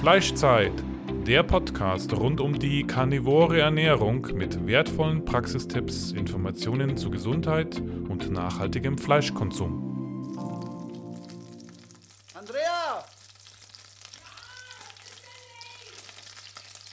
[0.00, 0.72] Fleischzeit,
[1.26, 8.96] der Podcast rund um die karnivore Ernährung mit wertvollen Praxistipps, Informationen zu Gesundheit und nachhaltigem
[8.96, 10.32] Fleischkonsum.
[12.32, 13.04] Andrea!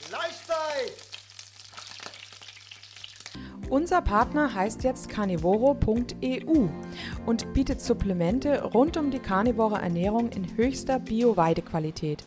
[0.02, 0.92] Fleischzeit!
[3.70, 6.68] Unser Partner heißt jetzt carnivoro.eu
[7.24, 12.26] und bietet Supplemente rund um die karnivore Ernährung in höchster Bio-Weidequalität.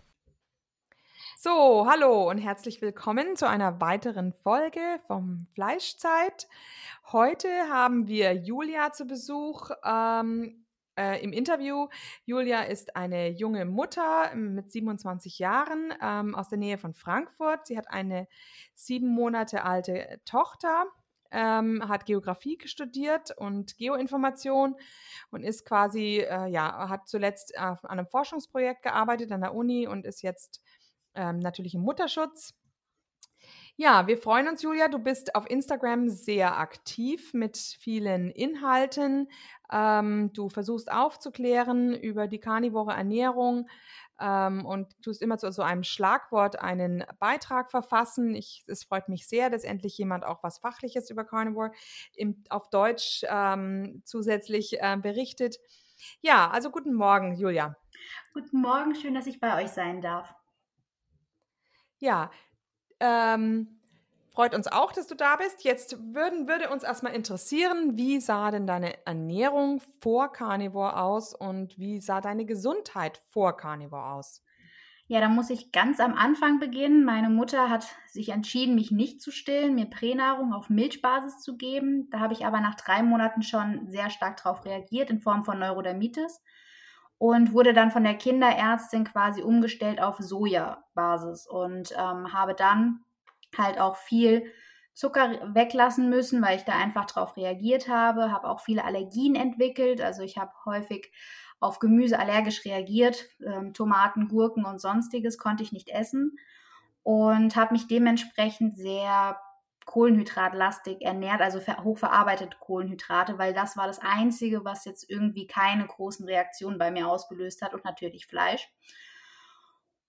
[1.43, 6.47] So, hallo und herzlich willkommen zu einer weiteren Folge vom Fleischzeit.
[7.11, 9.71] Heute haben wir Julia zu Besuch.
[9.83, 11.87] Ähm, äh, im Interview.
[12.25, 17.65] Julia ist eine junge Mutter mit 27 Jahren ähm, aus der Nähe von Frankfurt.
[17.65, 18.27] Sie hat eine
[18.75, 20.85] sieben Monate alte Tochter,
[21.31, 24.75] ähm, hat Geografie studiert und Geoinformation
[25.31, 30.05] und ist quasi, äh, ja, hat zuletzt an einem Forschungsprojekt gearbeitet an der Uni und
[30.05, 30.61] ist jetzt
[31.15, 32.53] ähm, natürlich im Mutterschutz.
[33.77, 34.89] Ja, wir freuen uns, Julia.
[34.89, 39.27] Du bist auf Instagram sehr aktiv mit vielen Inhalten.
[39.71, 43.67] Ähm, du versuchst aufzuklären über die karnivore Ernährung
[44.19, 48.35] ähm, und tust immer zu so einem Schlagwort einen Beitrag verfassen.
[48.35, 51.71] Ich, es freut mich sehr, dass endlich jemand auch was Fachliches über Carnivore
[52.15, 55.57] im, auf Deutsch ähm, zusätzlich äh, berichtet.
[56.21, 57.75] Ja, also guten Morgen, Julia.
[58.33, 60.33] Guten Morgen, schön, dass ich bei euch sein darf.
[62.01, 62.31] Ja,
[62.99, 63.79] ähm,
[64.33, 65.63] freut uns auch, dass du da bist.
[65.63, 71.77] Jetzt würden, würde uns erstmal interessieren, wie sah denn deine Ernährung vor Carnivore aus und
[71.77, 74.43] wie sah deine Gesundheit vor Carnivore aus?
[75.05, 77.05] Ja, da muss ich ganz am Anfang beginnen.
[77.05, 82.09] Meine Mutter hat sich entschieden, mich nicht zu stillen, mir Pränahrung auf Milchbasis zu geben.
[82.09, 85.59] Da habe ich aber nach drei Monaten schon sehr stark darauf reagiert in Form von
[85.59, 86.41] Neurodermitis
[87.21, 93.01] und wurde dann von der Kinderärztin quasi umgestellt auf Sojabasis und ähm, habe dann
[93.55, 94.51] halt auch viel
[94.95, 100.01] Zucker weglassen müssen, weil ich da einfach darauf reagiert habe, habe auch viele Allergien entwickelt,
[100.01, 101.11] also ich habe häufig
[101.59, 106.39] auf Gemüse allergisch reagiert, ähm, Tomaten, Gurken und sonstiges konnte ich nicht essen
[107.03, 109.39] und habe mich dementsprechend sehr
[109.91, 116.25] kohlenhydratlastig ernährt, also hochverarbeitete Kohlenhydrate, weil das war das Einzige, was jetzt irgendwie keine großen
[116.25, 118.69] Reaktionen bei mir ausgelöst hat und natürlich Fleisch.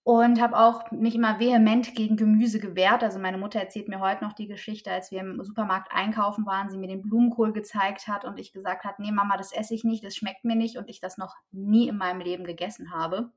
[0.04, 3.02] Und habe auch mich immer vehement gegen Gemüse gewehrt.
[3.02, 6.70] Also meine Mutter erzählt mir heute noch die Geschichte, als wir im Supermarkt einkaufen waren,
[6.70, 9.82] sie mir den Blumenkohl gezeigt hat und ich gesagt habe, nee Mama, das esse ich
[9.82, 13.32] nicht, das schmeckt mir nicht und ich das noch nie in meinem Leben gegessen habe.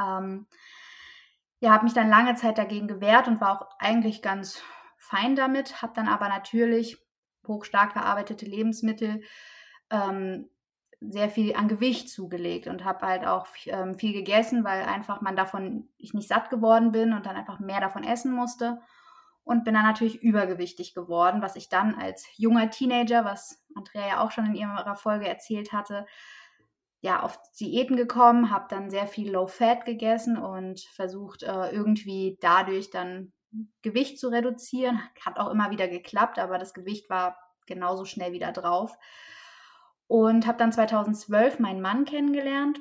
[0.00, 0.46] Ähm,
[1.60, 4.62] ja, habe mich dann lange Zeit dagegen gewehrt und war auch eigentlich ganz
[5.00, 6.98] fein damit, habe dann aber natürlich
[7.48, 9.22] hochstark verarbeitete Lebensmittel
[9.90, 10.48] ähm,
[11.00, 15.34] sehr viel an Gewicht zugelegt und habe halt auch ähm, viel gegessen, weil einfach man
[15.34, 18.80] davon ich nicht satt geworden bin und dann einfach mehr davon essen musste
[19.42, 24.20] und bin dann natürlich übergewichtig geworden, was ich dann als junger Teenager, was Andrea ja
[24.22, 26.04] auch schon in ihrer Folge erzählt hatte,
[27.00, 32.36] ja auf Diäten gekommen, habe dann sehr viel Low Fat gegessen und versucht äh, irgendwie
[32.42, 33.32] dadurch dann
[33.82, 35.00] Gewicht zu reduzieren.
[35.24, 38.96] Hat auch immer wieder geklappt, aber das Gewicht war genauso schnell wieder drauf.
[40.06, 42.80] Und habe dann 2012 meinen Mann kennengelernt,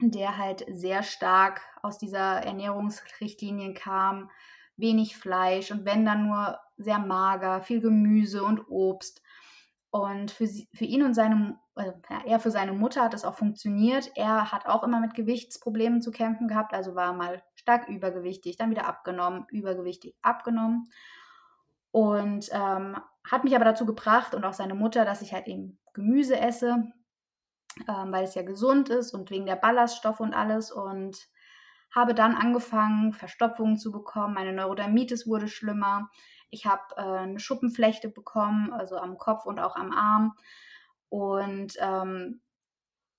[0.00, 4.30] der halt sehr stark aus dieser Ernährungsrichtlinien kam.
[4.76, 9.22] Wenig Fleisch und wenn dann nur sehr mager, viel Gemüse und Obst.
[9.90, 11.92] Und für, sie, für ihn und seine, also
[12.24, 14.10] er für seine Mutter hat es auch funktioniert.
[14.14, 18.70] Er hat auch immer mit Gewichtsproblemen zu kämpfen gehabt, also war mal stark übergewichtig, dann
[18.70, 20.90] wieder abgenommen, übergewichtig, abgenommen.
[21.90, 25.78] Und ähm, hat mich aber dazu gebracht und auch seine Mutter, dass ich halt eben
[25.92, 26.92] Gemüse esse,
[27.88, 30.72] ähm, weil es ja gesund ist und wegen der Ballaststoffe und alles.
[30.72, 31.28] Und
[31.94, 34.34] habe dann angefangen, Verstopfungen zu bekommen.
[34.34, 36.10] Meine Neurodermitis wurde schlimmer.
[36.50, 40.34] Ich habe äh, eine Schuppenflechte bekommen, also am Kopf und auch am Arm.
[41.10, 42.40] Und ähm,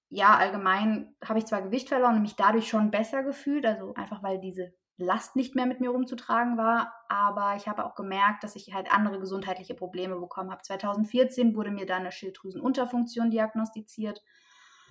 [0.10, 4.22] ja, allgemein habe ich zwar Gewicht verloren und mich dadurch schon besser gefühlt, also einfach
[4.22, 8.56] weil diese Last nicht mehr mit mir rumzutragen war, aber ich habe auch gemerkt, dass
[8.56, 10.62] ich halt andere gesundheitliche Probleme bekommen habe.
[10.62, 14.22] 2014 wurde mir dann eine Schilddrüsenunterfunktion diagnostiziert.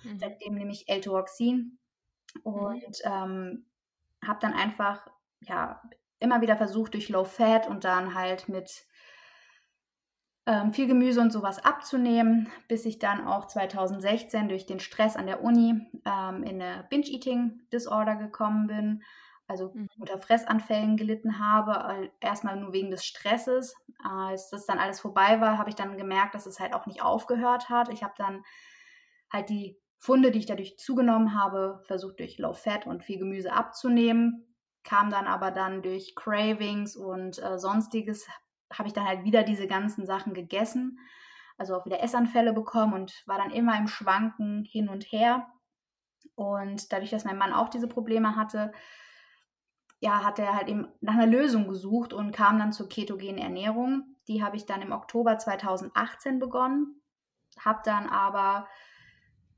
[0.03, 0.19] Mhm.
[0.19, 1.79] Seitdem nehme ich L-Toroxin
[2.43, 2.91] und mhm.
[3.05, 3.65] ähm,
[4.25, 5.07] habe dann einfach
[5.39, 5.81] ja
[6.19, 8.85] immer wieder versucht durch Low Fat und dann halt mit
[10.45, 15.27] ähm, viel Gemüse und sowas abzunehmen, bis ich dann auch 2016 durch den Stress an
[15.27, 19.03] der Uni ähm, in eine Binge-Eating-Disorder gekommen bin
[19.47, 19.89] also mhm.
[19.99, 23.75] unter Fressanfällen gelitten habe, erstmal nur wegen des Stresses.
[24.03, 27.01] Als das dann alles vorbei war, habe ich dann gemerkt, dass es halt auch nicht
[27.01, 27.89] aufgehört hat.
[27.89, 28.43] Ich habe dann
[29.31, 33.53] halt die Funde, die ich dadurch zugenommen habe, versucht durch Low Fat und viel Gemüse
[33.53, 38.27] abzunehmen, kam dann aber dann durch Cravings und äh, sonstiges,
[38.77, 40.99] habe ich dann halt wieder diese ganzen Sachen gegessen,
[41.57, 45.47] also auch wieder Essanfälle bekommen und war dann immer im Schwanken hin und her.
[46.35, 48.71] Und dadurch, dass mein Mann auch diese Probleme hatte,
[49.99, 54.17] ja, hat er halt eben nach einer Lösung gesucht und kam dann zur ketogenen Ernährung.
[54.27, 57.01] Die habe ich dann im Oktober 2018 begonnen,
[57.59, 58.67] habe dann aber,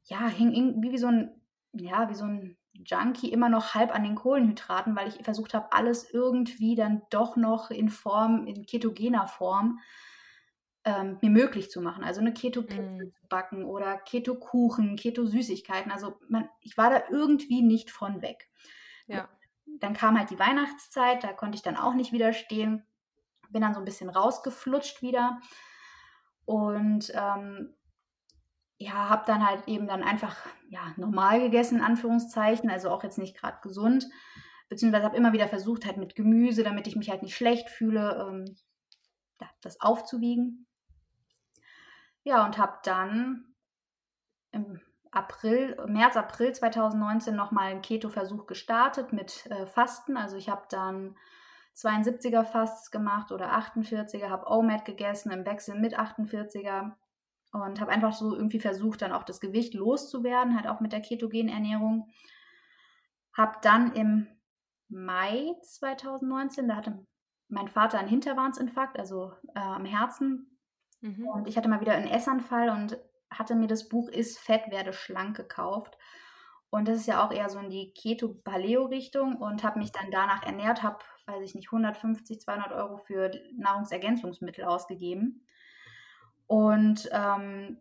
[0.04, 1.42] ja, hing irgendwie wie so ein,
[1.74, 5.72] ja, wie so ein Junkie immer noch halb an den Kohlenhydraten, weil ich versucht habe,
[5.72, 9.80] alles irgendwie dann doch noch in Form, in ketogener Form
[10.84, 12.04] ähm, mir möglich zu machen.
[12.04, 13.12] Also eine Keto-Pizza mm.
[13.12, 15.92] zu backen oder Keto-Kuchen, Keto-Süßigkeiten.
[15.92, 18.50] Also man, ich war da irgendwie nicht von weg.
[19.08, 19.30] Ja
[19.66, 22.86] dann kam halt die Weihnachtszeit, da konnte ich dann auch nicht widerstehen.
[23.50, 25.40] Bin dann so ein bisschen rausgeflutscht wieder.
[26.46, 27.74] Und ähm,
[28.78, 30.36] ja, habe dann halt eben dann einfach
[30.70, 34.08] ja, normal gegessen, in Anführungszeichen, also auch jetzt nicht gerade gesund.
[34.68, 38.28] Beziehungsweise habe immer wieder versucht, halt mit Gemüse, damit ich mich halt nicht schlecht fühle,
[38.30, 38.56] ähm,
[39.62, 40.68] das aufzuwiegen.
[42.24, 43.56] Ja, und habe dann
[44.52, 44.82] im
[45.12, 50.18] April, März, April 2019 nochmal einen Keto-Versuch gestartet mit äh, Fasten.
[50.18, 51.16] Also ich habe dann
[51.76, 56.94] 72er Fasts gemacht oder 48er, habe OMAD gegessen im Wechsel mit 48er
[57.62, 61.02] und habe einfach so irgendwie versucht, dann auch das Gewicht loszuwerden, halt auch mit der
[61.02, 62.10] ketogenen Ernährung.
[63.34, 64.28] Habe dann im
[64.90, 67.06] Mai 2019, da hatte
[67.48, 70.60] mein Vater einen Hinterwarnsinfarkt, also äh, am Herzen.
[71.02, 71.28] Mhm.
[71.28, 72.98] Und ich hatte mal wieder einen Essanfall und
[73.30, 75.98] hatte mir das Buch Ist Fett, werde schlank gekauft.
[76.70, 80.44] Und das ist ja auch eher so in die Keto-Paleo-Richtung und habe mich dann danach
[80.44, 85.46] ernährt, habe, weiß ich nicht, 150, 200 Euro für Nahrungsergänzungsmittel ausgegeben.
[86.48, 87.78] Und ähm,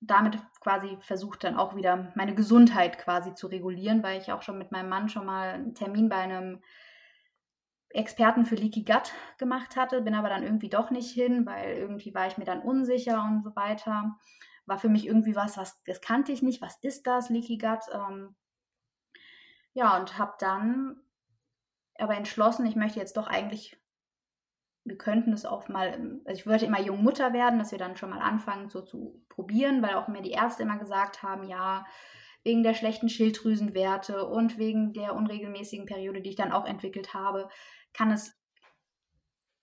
[0.00, 4.58] damit quasi versucht dann auch wieder meine Gesundheit quasi zu regulieren, weil ich auch schon
[4.58, 6.60] mit meinem Mann schon mal einen Termin bei einem
[7.90, 12.14] Experten für Leaky Gut gemacht hatte, bin aber dann irgendwie doch nicht hin, weil irgendwie
[12.14, 14.16] war ich mir dann unsicher und so weiter.
[14.66, 16.62] War für mich irgendwie was, was das kannte ich nicht.
[16.62, 17.80] Was ist das, Leaky Gut?
[17.92, 18.34] Ähm,
[19.74, 21.00] ja, und habe dann
[21.98, 23.78] aber entschlossen, ich möchte jetzt doch eigentlich,
[24.84, 27.96] wir könnten es auch mal, also ich wollte immer jung Mutter werden, dass wir dann
[27.96, 31.86] schon mal anfangen, so zu probieren, weil auch mir die Ärzte immer gesagt haben, ja,
[32.44, 37.48] wegen der schlechten Schilddrüsenwerte und wegen der unregelmäßigen Periode, die ich dann auch entwickelt habe,
[37.92, 38.36] kann es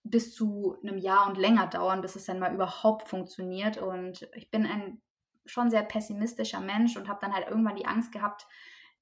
[0.03, 3.77] bis zu einem Jahr und länger dauern, bis es dann mal überhaupt funktioniert.
[3.77, 5.01] Und ich bin ein
[5.45, 8.47] schon sehr pessimistischer Mensch und habe dann halt irgendwann die Angst gehabt,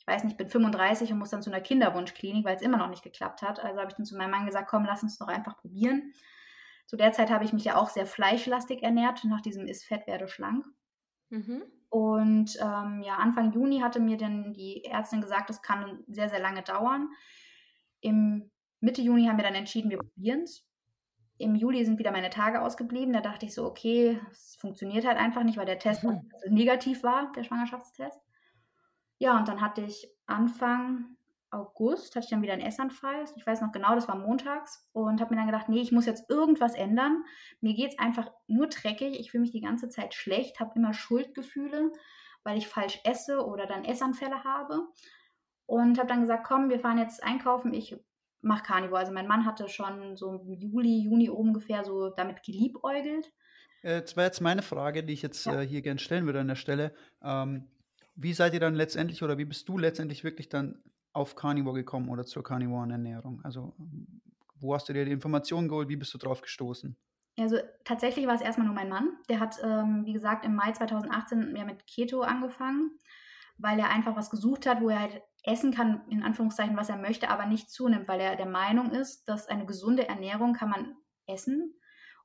[0.07, 2.89] weiß nicht, ich bin 35 und muss dann zu einer Kinderwunschklinik, weil es immer noch
[2.89, 3.59] nicht geklappt hat.
[3.59, 6.13] Also habe ich dann zu meinem Mann gesagt, komm, lass uns doch einfach probieren.
[6.85, 9.25] Zu der Zeit habe ich mich ja auch sehr fleischlastig ernährt.
[9.25, 10.65] Nach diesem Ist fett, werde schlank.
[11.29, 11.63] Mhm.
[11.89, 16.39] Und ähm, ja, Anfang Juni hatte mir dann die Ärztin gesagt, das kann sehr, sehr
[16.39, 17.09] lange dauern.
[17.99, 18.49] Im
[18.79, 20.65] Mitte Juni haben wir dann entschieden, wir probieren es.
[21.37, 23.13] Im Juli sind wieder meine Tage ausgeblieben.
[23.13, 26.29] Da dachte ich so, okay, es funktioniert halt einfach nicht, weil der Test mhm.
[26.49, 28.19] negativ war, der Schwangerschaftstest.
[29.19, 31.17] Ja, und dann hatte ich Anfang
[31.49, 33.25] August, hatte ich dann wieder einen Essanfall.
[33.35, 34.87] Ich weiß noch genau, das war montags.
[34.91, 37.23] Und habe mir dann gedacht, nee, ich muss jetzt irgendwas ändern.
[37.61, 39.19] Mir geht es einfach nur dreckig.
[39.19, 41.91] Ich fühle mich die ganze Zeit schlecht, habe immer Schuldgefühle,
[42.43, 44.87] weil ich falsch esse oder dann Essanfälle habe.
[45.65, 47.73] Und habe dann gesagt, komm, wir fahren jetzt einkaufen.
[47.73, 47.97] Ich
[48.41, 48.99] mache Carnivore.
[48.99, 53.31] Also mein Mann hatte schon so im Juli, Juni ungefähr so damit geliebäugelt.
[53.81, 55.61] Äh, das wäre jetzt meine Frage, die ich jetzt ja.
[55.61, 56.93] äh, hier gerne stellen würde an der Stelle.
[57.21, 57.67] Ähm,
[58.17, 60.81] wie seid ihr dann letztendlich oder wie bist du letztendlich wirklich dann
[61.13, 63.41] auf Carnivore gekommen oder zur Carnivoren Ernährung?
[63.43, 63.75] Also
[64.59, 65.87] wo hast du dir die Informationen geholt?
[65.87, 66.97] Wie bist du drauf gestoßen?
[67.39, 69.09] Also tatsächlich war es erstmal nur mein Mann.
[69.29, 72.97] Der hat, ähm, wie gesagt, im Mai 2018 ja, mit Keto angefangen,
[73.59, 76.97] weil er einfach was gesucht hat, wo er halt essen kann, in Anführungszeichen, was er
[76.97, 80.95] möchte, aber nicht zunimmt, weil er der Meinung ist, dass eine gesunde Ernährung kann man
[81.27, 81.75] essen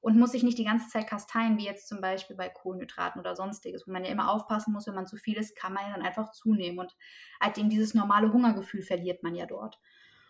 [0.03, 3.37] und muss sich nicht die ganze Zeit kasteien, wie jetzt zum Beispiel bei Kohlenhydraten oder
[3.37, 5.93] sonstiges, wo man ja immer aufpassen muss, wenn man zu viel isst, kann man ja
[5.93, 6.95] dann einfach zunehmen und
[7.41, 9.79] halt eben dieses normale Hungergefühl verliert man ja dort.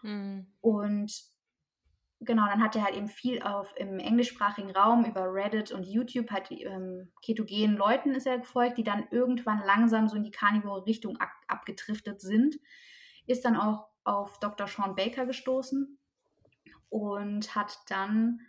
[0.03, 0.53] Mhm.
[0.61, 1.11] Und
[2.21, 6.31] genau, dann hat er halt eben viel auf im englischsprachigen Raum über Reddit und YouTube
[6.31, 10.85] halt ähm, ketogenen Leuten ist er gefolgt, die dann irgendwann langsam so in die karnivore
[10.85, 12.57] Richtung ab abgedriftet sind.
[13.27, 14.67] Ist dann auch auf Dr.
[14.67, 15.99] Sean Baker gestoßen
[16.91, 18.41] und hat dann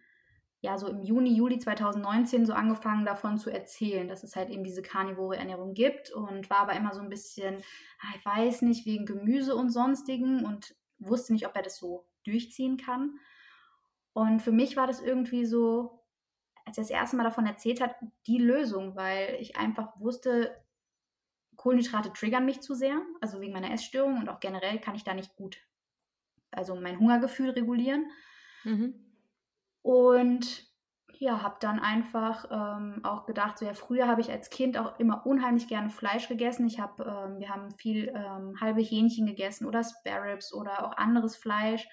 [0.63, 4.63] ja so im Juni, Juli 2019 so angefangen davon zu erzählen, dass es halt eben
[4.63, 7.57] diese karnivore Ernährung gibt und war aber immer so ein bisschen,
[7.99, 12.07] ah, ich weiß nicht, wegen Gemüse und sonstigen und wusste nicht, ob er das so
[12.23, 13.19] durchziehen kann.
[14.13, 16.01] Und für mich war das irgendwie so,
[16.63, 20.63] als er das erste Mal davon erzählt hat, die Lösung, weil ich einfach wusste,
[21.57, 25.13] Kohlenhydrate triggern mich zu sehr, also wegen meiner Essstörung und auch generell kann ich da
[25.13, 25.57] nicht gut,
[26.51, 28.09] also mein Hungergefühl regulieren.
[28.63, 29.12] Mhm.
[29.83, 30.65] Und
[31.19, 34.99] ja, habe dann einfach ähm, auch gedacht, so ja, früher habe ich als Kind auch
[34.99, 36.65] immer unheimlich gerne Fleisch gegessen.
[36.65, 41.35] Ich habe, ähm, wir haben viel ähm, halbe Hähnchen gegessen oder Sparrows oder auch anderes
[41.35, 41.87] Fleisch.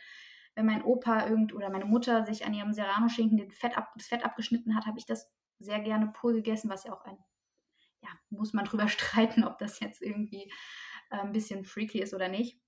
[0.54, 4.24] Wenn mein Opa irgend oder meine Mutter sich an ihrem Serrano-Schinken Fett ab, das Fett
[4.24, 7.18] abgeschnitten hat, habe ich das sehr gerne pur gegessen, was ja auch ein,
[8.02, 10.50] ja, muss man drüber streiten, ob das jetzt irgendwie
[11.10, 12.58] äh, ein bisschen freaky ist oder nicht.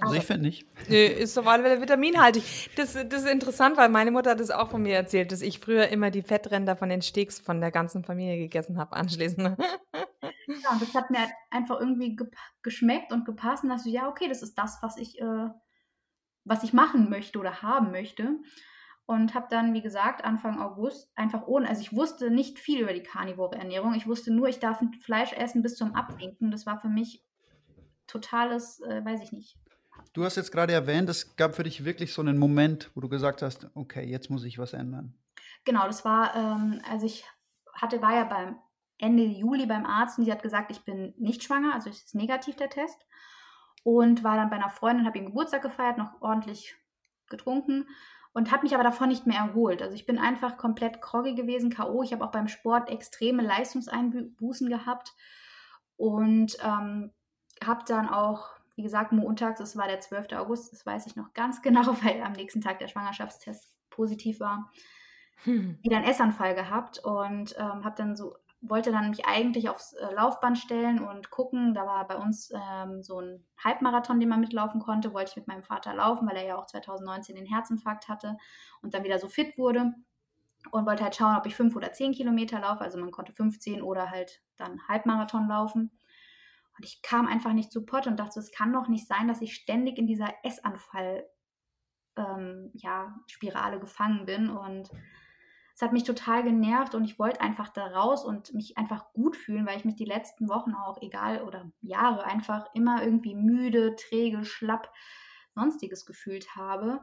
[0.00, 0.66] Also ich finde nicht.
[0.88, 2.70] Nö, ist auf alle Fälle vitaminhaltig.
[2.76, 5.60] Das, das ist interessant, weil meine Mutter hat es auch von mir erzählt, dass ich
[5.60, 9.56] früher immer die Fettränder von den Steaks von der ganzen Familie gegessen habe anschließend.
[9.56, 9.56] Ja,
[10.72, 12.26] und das hat mir halt einfach irgendwie ge
[12.62, 15.48] geschmeckt und gepasst und dachte, ja, okay, das ist das, was ich, äh,
[16.44, 18.40] was ich machen möchte oder haben möchte.
[19.06, 22.94] Und habe dann, wie gesagt, Anfang August einfach ohne, also ich wusste nicht viel über
[22.94, 23.94] die karnivore Ernährung.
[23.94, 26.50] Ich wusste nur, ich darf Fleisch essen bis zum Abwinken.
[26.50, 27.22] Das war für mich
[28.06, 29.58] totales, äh, weiß ich nicht,
[30.14, 33.08] Du hast jetzt gerade erwähnt, es gab für dich wirklich so einen Moment, wo du
[33.08, 35.12] gesagt hast, okay, jetzt muss ich was ändern.
[35.64, 37.24] Genau, das war, ähm, also ich
[37.74, 38.56] hatte, war ja beim
[38.98, 42.14] Ende Juli beim Arzt und sie hat gesagt, ich bin nicht schwanger, also es ist
[42.14, 43.04] negativ der Test.
[43.82, 46.76] Und war dann bei einer Freundin, habe ihren Geburtstag gefeiert, noch ordentlich
[47.28, 47.88] getrunken
[48.32, 49.82] und habe mich aber davon nicht mehr erholt.
[49.82, 52.04] Also ich bin einfach komplett groggy gewesen, K.O.
[52.04, 55.12] Ich habe auch beim Sport extreme Leistungseinbußen gehabt
[55.96, 57.12] und ähm,
[57.64, 60.32] habe dann auch wie gesagt, montags, es war der 12.
[60.32, 64.70] August, das weiß ich noch ganz genau, weil am nächsten Tag der Schwangerschaftstest positiv war,
[65.44, 65.78] hm.
[65.82, 70.12] wieder einen Essanfall gehabt und ähm, habe dann so, wollte dann mich eigentlich aufs äh,
[70.14, 71.74] Laufband stellen und gucken.
[71.74, 75.12] Da war bei uns ähm, so ein Halbmarathon, den man mitlaufen konnte.
[75.12, 78.36] Wollte ich mit meinem Vater laufen, weil er ja auch 2019 den Herzinfarkt hatte
[78.80, 79.92] und dann wieder so fit wurde.
[80.70, 82.80] Und wollte halt schauen, ob ich fünf oder zehn Kilometer laufe.
[82.80, 85.90] Also man konnte 15 oder halt dann Halbmarathon laufen.
[86.76, 89.40] Und ich kam einfach nicht zu Pott und dachte, es kann doch nicht sein, dass
[89.40, 91.24] ich ständig in dieser Essanfall
[92.16, 94.48] ähm, ja, Spirale gefangen bin.
[94.48, 94.90] Und
[95.74, 99.36] es hat mich total genervt und ich wollte einfach da raus und mich einfach gut
[99.36, 103.96] fühlen, weil ich mich die letzten Wochen auch, egal oder Jahre, einfach immer irgendwie müde,
[103.96, 104.92] träge, schlapp,
[105.54, 107.00] sonstiges gefühlt habe.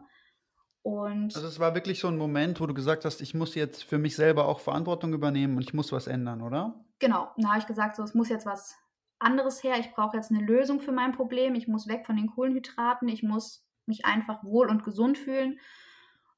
[0.84, 3.84] Und also es war wirklich so ein Moment, wo du gesagt hast, ich muss jetzt
[3.84, 6.84] für mich selber auch Verantwortung übernehmen und ich muss was ändern, oder?
[7.00, 8.81] Genau, da habe ich gesagt, so es muss jetzt was
[9.22, 9.80] anderes her.
[9.80, 11.56] Ich brauche jetzt eine Lösung für mein Problem.
[11.56, 13.08] Ich muss weg von den Kohlenhydraten.
[13.08, 15.60] Ich muss mich einfach wohl und gesund fühlen.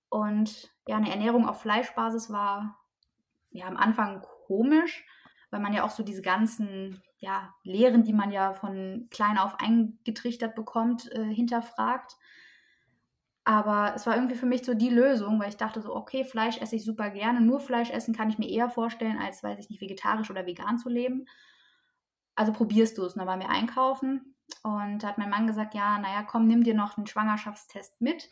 [0.09, 2.79] Und ja, eine Ernährung auf Fleischbasis war
[3.51, 5.05] ja am Anfang komisch,
[5.49, 9.59] weil man ja auch so diese ganzen ja, Lehren, die man ja von klein auf
[9.59, 12.17] eingetrichtert bekommt, äh, hinterfragt.
[13.45, 16.57] Aber es war irgendwie für mich so die Lösung, weil ich dachte so, okay, Fleisch
[16.59, 17.41] esse ich super gerne.
[17.41, 20.77] Nur Fleisch essen kann ich mir eher vorstellen, als, weiß ich nicht, vegetarisch oder vegan
[20.77, 21.25] zu leben
[22.35, 23.13] also probierst du es.
[23.13, 26.63] Und da waren wir einkaufen und da hat mein Mann gesagt, ja, naja, komm, nimm
[26.63, 28.29] dir noch einen Schwangerschaftstest mit.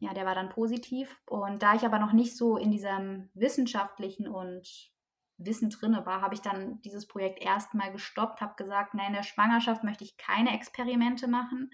[0.00, 1.20] Ja, der war dann positiv.
[1.26, 4.92] Und da ich aber noch nicht so in diesem wissenschaftlichen und
[5.38, 9.22] Wissen drinne war, habe ich dann dieses Projekt erstmal gestoppt, habe gesagt, nein, in der
[9.22, 11.70] Schwangerschaft möchte ich keine Experimente machen.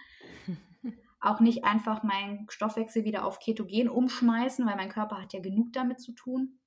[1.21, 5.73] Auch nicht einfach meinen Stoffwechsel wieder auf Ketogen umschmeißen, weil mein Körper hat ja genug
[5.73, 6.61] damit zu tun.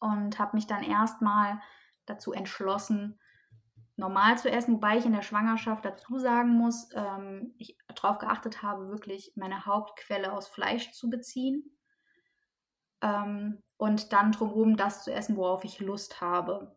[0.00, 1.60] Und habe mich dann erstmal
[2.04, 3.20] dazu entschlossen,
[3.96, 8.62] normal zu essen, wobei ich in der Schwangerschaft dazu sagen muss, ähm, ich darauf geachtet
[8.62, 11.76] habe, wirklich meine Hauptquelle aus Fleisch zu beziehen
[13.02, 16.76] ähm, und dann drumherum das zu essen, worauf ich Lust habe.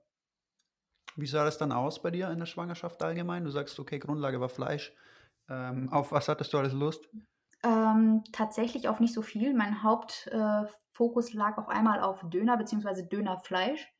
[1.15, 3.43] Wie sah das dann aus bei dir in der Schwangerschaft allgemein?
[3.43, 4.93] Du sagst, okay, Grundlage war Fleisch.
[5.49, 7.09] Ähm, auf was hattest du alles Lust?
[7.63, 9.53] Ähm, tatsächlich auf nicht so viel.
[9.53, 13.03] Mein Hauptfokus äh, lag auf einmal auf Döner bzw.
[13.03, 13.91] Dönerfleisch.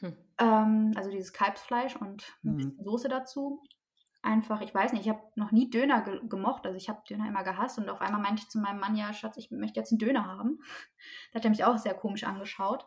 [0.00, 0.16] Hm.
[0.38, 2.76] Ähm, also dieses Kalbsfleisch und mhm.
[2.82, 3.62] Soße dazu.
[4.22, 6.66] einfach, ich weiß nicht, ich habe noch nie Döner ge gemocht.
[6.66, 9.12] Also ich habe Döner immer gehasst und auf einmal meinte ich zu meinem Mann, ja,
[9.12, 10.58] Schatz, ich möchte jetzt einen Döner haben.
[11.32, 12.86] da hat er mich auch sehr komisch angeschaut.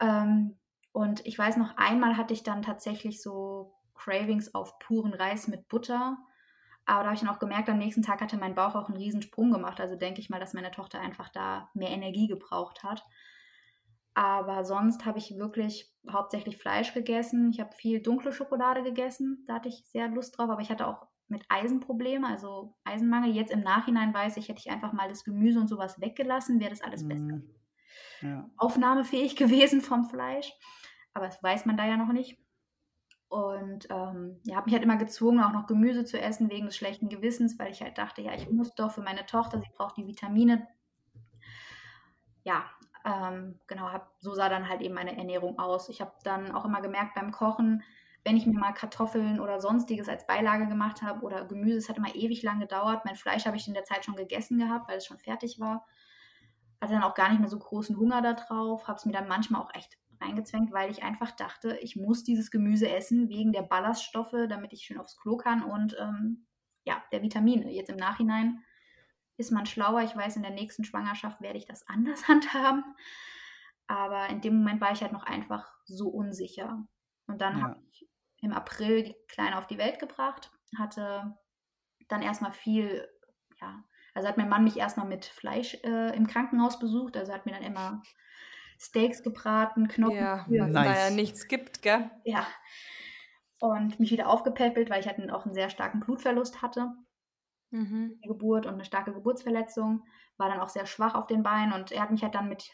[0.00, 0.58] Ähm,
[0.92, 5.68] und ich weiß noch, einmal hatte ich dann tatsächlich so Cravings auf puren Reis mit
[5.68, 6.18] Butter.
[6.84, 8.98] Aber da habe ich dann auch gemerkt, am nächsten Tag hatte mein Bauch auch einen
[8.98, 9.80] riesen Sprung gemacht.
[9.80, 13.04] Also denke ich mal, dass meine Tochter einfach da mehr Energie gebraucht hat.
[14.14, 17.50] Aber sonst habe ich wirklich hauptsächlich Fleisch gegessen.
[17.50, 19.44] Ich habe viel dunkle Schokolade gegessen.
[19.46, 20.50] Da hatte ich sehr Lust drauf.
[20.50, 23.32] Aber ich hatte auch mit Eisenprobleme, also Eisenmangel.
[23.34, 26.70] Jetzt im Nachhinein weiß ich, hätte ich einfach mal das Gemüse und sowas weggelassen, wäre
[26.70, 27.36] das alles besser.
[27.36, 27.54] Mhm.
[28.20, 28.50] Ja.
[28.58, 30.52] Aufnahmefähig gewesen vom Fleisch.
[31.14, 32.38] Aber das weiß man da ja noch nicht.
[33.28, 36.76] Und ähm, ja, habe mich halt immer gezwungen, auch noch Gemüse zu essen wegen des
[36.76, 39.96] schlechten Gewissens, weil ich halt dachte, ja, ich muss doch für meine Tochter, sie braucht
[39.96, 40.68] die Vitamine.
[42.44, 42.64] Ja,
[43.04, 45.88] ähm, genau, hab, so sah dann halt eben meine Ernährung aus.
[45.88, 47.82] Ich habe dann auch immer gemerkt beim Kochen,
[48.24, 51.98] wenn ich mir mal Kartoffeln oder sonstiges als Beilage gemacht habe oder Gemüse, es hat
[51.98, 53.04] immer ewig lang gedauert.
[53.04, 55.86] Mein Fleisch habe ich in der Zeit schon gegessen gehabt, weil es schon fertig war.
[56.80, 59.28] Hatte dann auch gar nicht mehr so großen Hunger da drauf, habe es mir dann
[59.28, 63.62] manchmal auch echt reingezwängt, weil ich einfach dachte, ich muss dieses Gemüse essen wegen der
[63.62, 66.46] Ballaststoffe, damit ich schön aufs Klo kann und ähm,
[66.84, 67.72] ja, der Vitamine.
[67.72, 68.62] Jetzt im Nachhinein
[69.36, 70.02] ist man schlauer.
[70.02, 72.84] Ich weiß, in der nächsten Schwangerschaft werde ich das anders handhaben.
[73.86, 76.86] Aber in dem Moment war ich halt noch einfach so unsicher.
[77.26, 77.62] Und dann ja.
[77.64, 78.08] habe ich
[78.40, 81.36] im April die Kleine auf die Welt gebracht, hatte
[82.08, 83.08] dann erstmal viel,
[83.60, 83.84] ja,
[84.14, 87.52] also hat mein Mann mich erstmal mit Fleisch äh, im Krankenhaus besucht, also hat mir
[87.52, 88.02] dann immer
[88.78, 90.16] Steaks gebraten, Knochen.
[90.16, 92.10] Ja, weil es da ja nichts gibt, gell?
[92.24, 92.46] Ja.
[93.60, 96.92] Und mich wieder aufgepäppelt, weil ich halt auch einen sehr starken Blutverlust hatte
[97.72, 98.20] mhm.
[98.22, 100.04] Geburt und eine starke Geburtsverletzung,
[100.36, 102.70] war dann auch sehr schwach auf den Beinen und er hat mich halt dann mit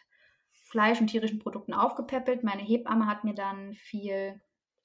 [0.51, 2.45] Fleisch und tierischen Produkten aufgepäppelt.
[2.45, 4.41] Meine Hebamme hat mir dann viel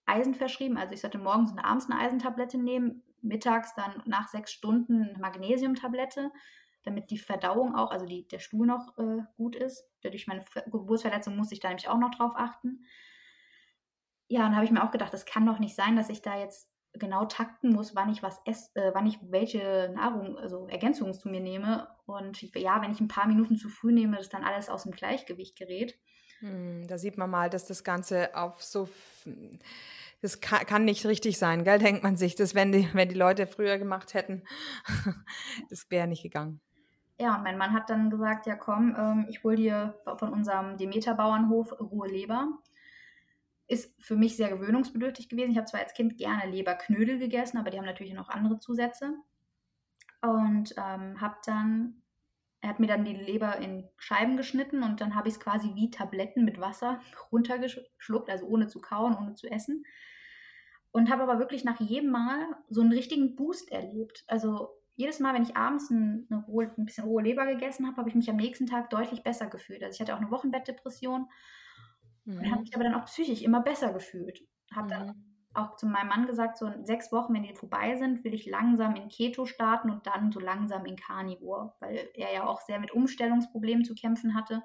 [0.06, 4.52] Eisen verschrieben, also ich sollte morgens und abends eine Eisentablette nehmen, mittags dann nach sechs
[4.52, 6.32] Stunden eine Magnesiumtablette,
[6.84, 9.86] damit die Verdauung auch, also die, der Stuhl noch äh, gut ist.
[10.02, 12.86] Durch meine Geburtsverletzung musste ich da nämlich auch noch drauf achten.
[14.28, 16.38] Ja, dann habe ich mir auch gedacht, das kann doch nicht sein, dass ich da
[16.38, 21.14] jetzt genau takten muss, wann ich was esse, äh, wann ich welche Nahrung, also Ergänzungen
[21.14, 21.88] zu mir nehme.
[22.06, 24.92] Und ja, wenn ich ein paar Minuten zu früh nehme, dass dann alles aus dem
[24.92, 25.98] Gleichgewicht gerät.
[26.40, 28.90] Hm, da sieht man mal, dass das Ganze auf so
[30.22, 33.16] das kann, kann, nicht richtig sein, gell, denkt man sich, das wenn die, wenn die
[33.16, 34.44] Leute früher gemacht hätten,
[35.70, 36.62] das wäre nicht gegangen.
[37.20, 40.78] Ja, und mein Mann hat dann gesagt, ja komm, ähm, ich hole dir von unserem
[40.78, 42.48] Demeter-Bauernhof rohe Leber
[43.74, 45.52] ist für mich sehr gewöhnungsbedürftig gewesen.
[45.52, 49.14] Ich habe zwar als Kind gerne Leberknödel gegessen, aber die haben natürlich noch andere Zusätze.
[50.22, 52.02] Und ähm, habe dann,
[52.62, 55.76] er hat mir dann die Leber in Scheiben geschnitten und dann habe ich es quasi
[55.76, 59.86] wie Tabletten mit Wasser runtergeschluckt, also ohne zu kauen, ohne zu essen.
[60.92, 64.24] Und habe aber wirklich nach jedem Mal so einen richtigen Boost erlebt.
[64.28, 68.10] Also jedes Mal, wenn ich abends ein, rohe, ein bisschen rohe Leber gegessen habe, habe
[68.10, 69.84] ich mich am nächsten Tag deutlich besser gefühlt.
[69.84, 71.28] Also ich hatte auch eine Wochenbettdepression
[72.26, 72.40] Mhm.
[72.40, 74.42] Und habe mich aber dann auch psychisch immer besser gefühlt.
[74.74, 75.36] Habe dann mhm.
[75.54, 78.46] auch zu meinem Mann gesagt, so in sechs Wochen, wenn die vorbei sind, will ich
[78.46, 82.80] langsam in Keto starten und dann so langsam in Carnivore, weil er ja auch sehr
[82.80, 84.64] mit Umstellungsproblemen zu kämpfen hatte.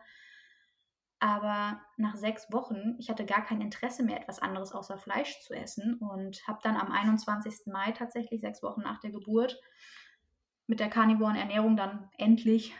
[1.21, 5.53] Aber nach sechs Wochen, ich hatte gar kein Interesse mehr, etwas anderes außer Fleisch zu
[5.53, 7.66] essen und habe dann am 21.
[7.66, 9.61] Mai tatsächlich, sechs Wochen nach der Geburt,
[10.68, 12.73] mit der Carnivoren Ernährung dann endlich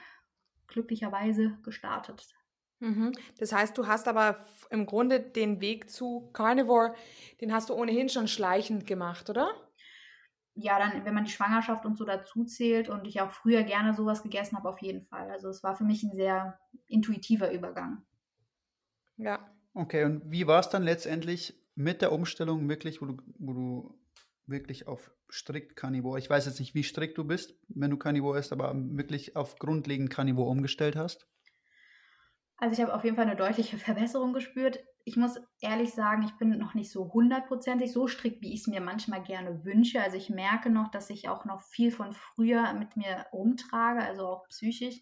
[0.69, 2.38] glücklicherweise gestartet.
[2.81, 3.13] Mhm.
[3.39, 4.39] Das heißt, du hast aber
[4.71, 6.95] im Grunde den Weg zu Carnivore,
[7.41, 9.51] den hast du ohnehin schon schleichend gemacht, oder?
[10.55, 13.95] Ja, dann, wenn man die Schwangerschaft und so dazu zählt und ich auch früher gerne
[13.95, 15.31] sowas gegessen habe, auf jeden Fall.
[15.31, 18.05] Also es war für mich ein sehr intuitiver Übergang.
[19.17, 19.55] Ja.
[19.75, 24.01] Okay, und wie war es dann letztendlich mit der Umstellung wirklich, wo du, wo du
[24.47, 28.39] wirklich auf strikt Carnivore, ich weiß jetzt nicht, wie strikt du bist, wenn du Carnivore
[28.39, 31.29] isst, aber wirklich auf grundlegend Carnivore umgestellt hast?
[32.59, 34.81] Also ich habe auf jeden Fall eine deutliche Verbesserung gespürt.
[35.05, 38.67] Ich muss ehrlich sagen, ich bin noch nicht so hundertprozentig so strikt, wie ich es
[38.67, 40.03] mir manchmal gerne wünsche.
[40.03, 44.27] Also ich merke noch, dass ich auch noch viel von früher mit mir rumtrage, also
[44.27, 45.01] auch psychisch.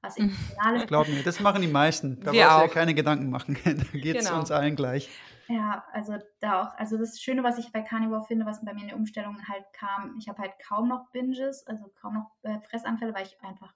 [0.00, 0.86] Was emotionale hm.
[0.86, 2.20] Glaub mir, das machen die meisten.
[2.20, 3.58] Da brauchst du ja keine Gedanken machen.
[3.64, 4.40] da geht es genau.
[4.40, 5.10] uns allen gleich.
[5.48, 8.82] Ja, also da auch, also das Schöne, was ich bei Carnivore finde, was bei mir
[8.82, 12.58] in der Umstellung halt kam, ich habe halt kaum noch Binges, also kaum noch äh,
[12.68, 13.72] Fressanfälle, weil ich einfach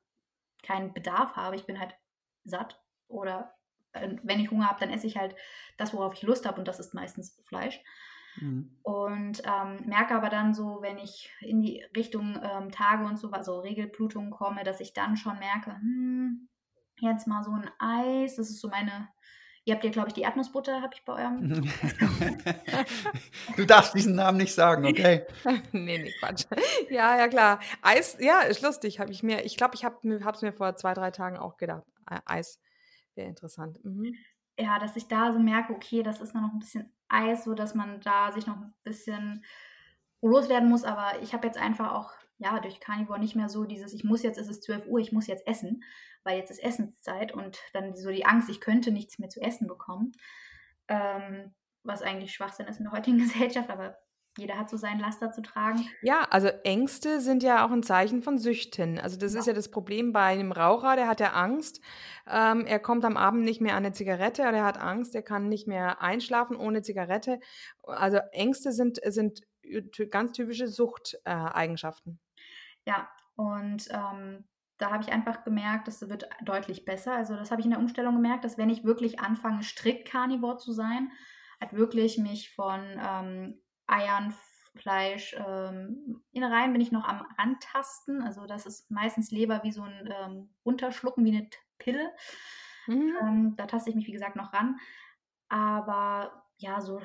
[0.62, 1.54] keinen Bedarf habe.
[1.54, 1.94] Ich bin halt
[2.44, 2.80] satt
[3.10, 3.54] oder
[3.92, 5.34] äh, wenn ich Hunger habe, dann esse ich halt
[5.76, 7.80] das, worauf ich Lust habe und das ist meistens Fleisch.
[8.36, 8.76] Mhm.
[8.82, 13.30] Und ähm, merke aber dann so, wenn ich in die Richtung ähm, Tage und so,
[13.30, 16.48] also Regelblutungen komme, dass ich dann schon merke, hm,
[17.00, 19.08] jetzt mal so ein Eis, das ist so meine
[19.66, 21.70] Ihr habt ja, glaube ich, die Erdnussbutter, habe ich bei eurem.
[23.56, 25.26] du darfst diesen Namen nicht sagen, okay?
[25.72, 26.46] nee, nee, Quatsch.
[26.88, 27.60] Ja, ja, klar.
[27.82, 29.00] Eis, ja, ist lustig.
[29.00, 31.84] Habe ich mir, ich glaube, ich habe es mir vor zwei, drei Tagen auch gedacht.
[32.24, 32.58] Eis
[33.20, 33.82] wäre interessant.
[33.84, 34.14] Mhm.
[34.58, 37.74] Ja, dass ich da so merke, okay, das ist noch ein bisschen Eis, so dass
[37.74, 39.44] man da sich noch ein bisschen
[40.22, 40.84] loswerden muss.
[40.84, 44.22] Aber ich habe jetzt einfach auch ja, durch Carnivore nicht mehr so dieses, ich muss
[44.22, 45.84] jetzt, ist es 12 Uhr, ich muss jetzt essen,
[46.24, 49.66] weil jetzt ist Essenszeit und dann so die Angst, ich könnte nichts mehr zu essen
[49.66, 50.12] bekommen.
[50.88, 53.98] Ähm, was eigentlich Schwachsinn ist in der heutigen Gesellschaft, aber
[54.38, 55.86] jeder hat so seinen Laster zu tragen.
[56.02, 58.98] Ja, also Ängste sind ja auch ein Zeichen von Süchten.
[58.98, 59.40] Also das ja.
[59.40, 61.80] ist ja das Problem bei einem Raucher, der hat ja Angst.
[62.28, 65.22] Ähm, er kommt am Abend nicht mehr an eine Zigarette oder er hat Angst, er
[65.22, 67.40] kann nicht mehr einschlafen ohne Zigarette.
[67.82, 69.42] Also Ängste sind, sind
[70.10, 72.20] ganz typische Suchteigenschaften.
[72.84, 74.44] Äh, ja, und ähm,
[74.78, 77.14] da habe ich einfach gemerkt, das wird deutlich besser.
[77.14, 80.56] Also das habe ich in der Umstellung gemerkt, dass wenn ich wirklich anfange, strikt Carnivore
[80.56, 81.10] zu sein,
[81.60, 84.34] halt wirklich mich von ähm, Eiern,
[84.76, 88.22] Fleisch, ähm, Innereien bin ich noch am Antasten.
[88.22, 92.10] Also das ist meistens Leber wie so ein ähm, Runterschlucken, wie eine Pille.
[92.86, 93.16] Mhm.
[93.20, 94.78] Ähm, da taste ich mich, wie gesagt, noch ran.
[95.48, 97.00] Aber ja, so,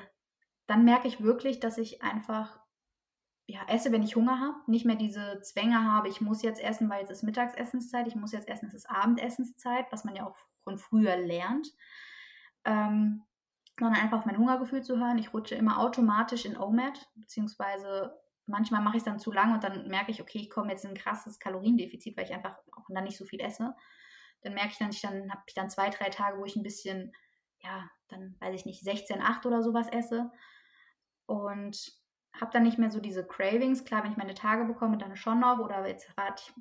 [0.66, 2.60] dann merke ich wirklich, dass ich einfach
[3.46, 6.90] ja, esse, wenn ich Hunger habe, nicht mehr diese Zwänge habe, ich muss jetzt essen,
[6.90, 10.36] weil es ist Mittagsessenszeit, ich muss jetzt essen, es ist Abendessenszeit, was man ja auch
[10.64, 11.68] von früher lernt,
[12.64, 13.22] ähm,
[13.78, 15.18] sondern einfach auf mein Hungergefühl zu hören.
[15.18, 19.64] Ich rutsche immer automatisch in OMAD, beziehungsweise manchmal mache ich es dann zu lang und
[19.64, 22.86] dann merke ich, okay, ich komme jetzt in ein krasses Kaloriendefizit, weil ich einfach auch
[22.88, 23.74] dann nicht so viel esse.
[24.42, 26.62] Dann merke ich dann, ich dann habe ich dann zwei, drei Tage, wo ich ein
[26.62, 27.12] bisschen,
[27.60, 30.30] ja, dann weiß ich nicht, 16, 8 oder sowas esse.
[31.26, 31.92] Und
[32.40, 33.84] habe dann nicht mehr so diese Cravings.
[33.84, 35.58] Klar, wenn ich meine Tage bekomme, dann schon noch.
[35.58, 36.54] Oder jetzt warte ich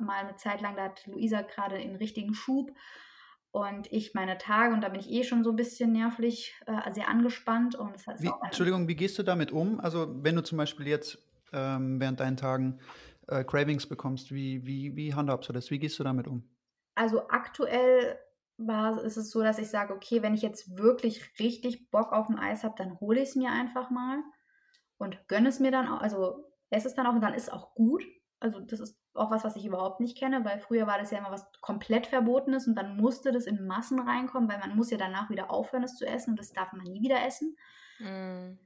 [0.00, 2.72] mal eine Zeit lang, da hat Luisa gerade den richtigen Schub
[3.54, 6.92] und ich meine Tage und da bin ich eh schon so ein bisschen nervlich, äh,
[6.92, 7.76] sehr angespannt.
[7.76, 9.78] Und das heißt wie, Entschuldigung, wie gehst du damit um?
[9.78, 11.18] Also wenn du zum Beispiel jetzt
[11.52, 12.80] ähm, während deinen Tagen
[13.28, 15.70] äh, Cravings bekommst, wie, wie, wie handhabst du das?
[15.70, 16.42] Wie gehst du damit um?
[16.96, 18.18] Also aktuell
[18.56, 22.28] war, ist es so, dass ich sage, okay, wenn ich jetzt wirklich richtig Bock auf
[22.28, 24.20] ein Eis habe, dann hole ich es mir einfach mal
[24.96, 27.50] und gönne es mir dann auch, also esse es dann auch und dann ist es
[27.50, 28.04] auch gut.
[28.40, 31.18] Also das ist auch was, was ich überhaupt nicht kenne, weil früher war das ja
[31.18, 34.98] immer was komplett Verbotenes und dann musste das in Massen reinkommen, weil man muss ja
[34.98, 37.56] danach wieder aufhören, es zu essen und das darf man nie wieder essen.
[38.00, 38.58] Mm.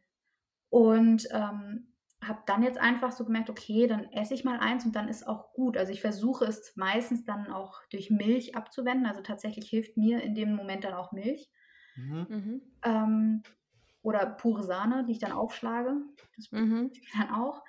[0.70, 4.96] Und ähm, habe dann jetzt einfach so gemerkt, okay, dann esse ich mal eins und
[4.96, 5.76] dann ist auch gut.
[5.76, 9.06] Also ich versuche es meistens dann auch durch Milch abzuwenden.
[9.06, 11.50] Also tatsächlich hilft mir in dem Moment dann auch Milch.
[11.96, 12.26] Mhm.
[12.28, 12.62] mhm.
[12.82, 13.42] Ähm,
[14.02, 15.96] oder pure Sahne, die ich dann aufschlage.
[16.36, 16.90] Das mhm.
[17.16, 17.62] dann auch.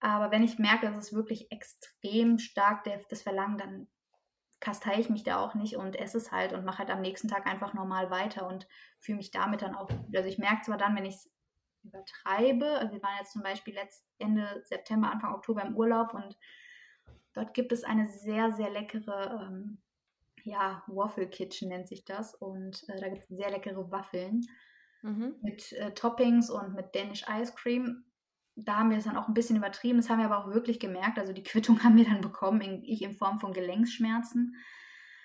[0.00, 3.88] Aber wenn ich merke, es ist wirklich extrem stark der, das Verlangen, dann
[4.60, 7.28] kastei ich mich da auch nicht und esse es halt und mache halt am nächsten
[7.28, 8.66] Tag einfach normal weiter und
[8.98, 9.88] fühle mich damit dann auch.
[10.14, 11.30] Also ich merke zwar dann, wenn ich es
[11.84, 16.36] übertreibe, also wir waren jetzt zum Beispiel letzt, Ende September, Anfang Oktober im Urlaub und
[17.32, 19.78] dort gibt es eine sehr, sehr leckere, ähm,
[20.42, 24.46] ja, Waffle Kitchen nennt sich das und äh, da gibt es sehr leckere Waffeln
[25.02, 25.36] mhm.
[25.42, 28.04] mit äh, Toppings und mit Danish Ice Cream.
[28.56, 29.98] Da haben wir es dann auch ein bisschen übertrieben.
[29.98, 31.18] Das haben wir aber auch wirklich gemerkt.
[31.18, 34.56] Also die Quittung haben wir dann bekommen, in, ich in Form von Gelenksschmerzen.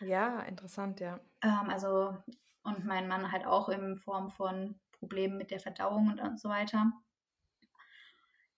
[0.02, 1.20] Ja, interessant, ja.
[1.42, 2.18] Ähm, also,
[2.64, 6.50] und mein Mann halt auch in Form von Problemen mit der Verdauung und, und so
[6.50, 6.92] weiter.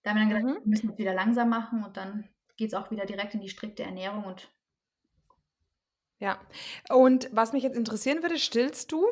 [0.03, 0.63] Da haben wir dann gedacht, mhm.
[0.63, 3.49] wir müssen es wieder langsam machen und dann geht es auch wieder direkt in die
[3.49, 4.49] strikte Ernährung und
[6.19, 6.39] ja.
[6.89, 9.05] Und was mich jetzt interessieren würde, stillst du?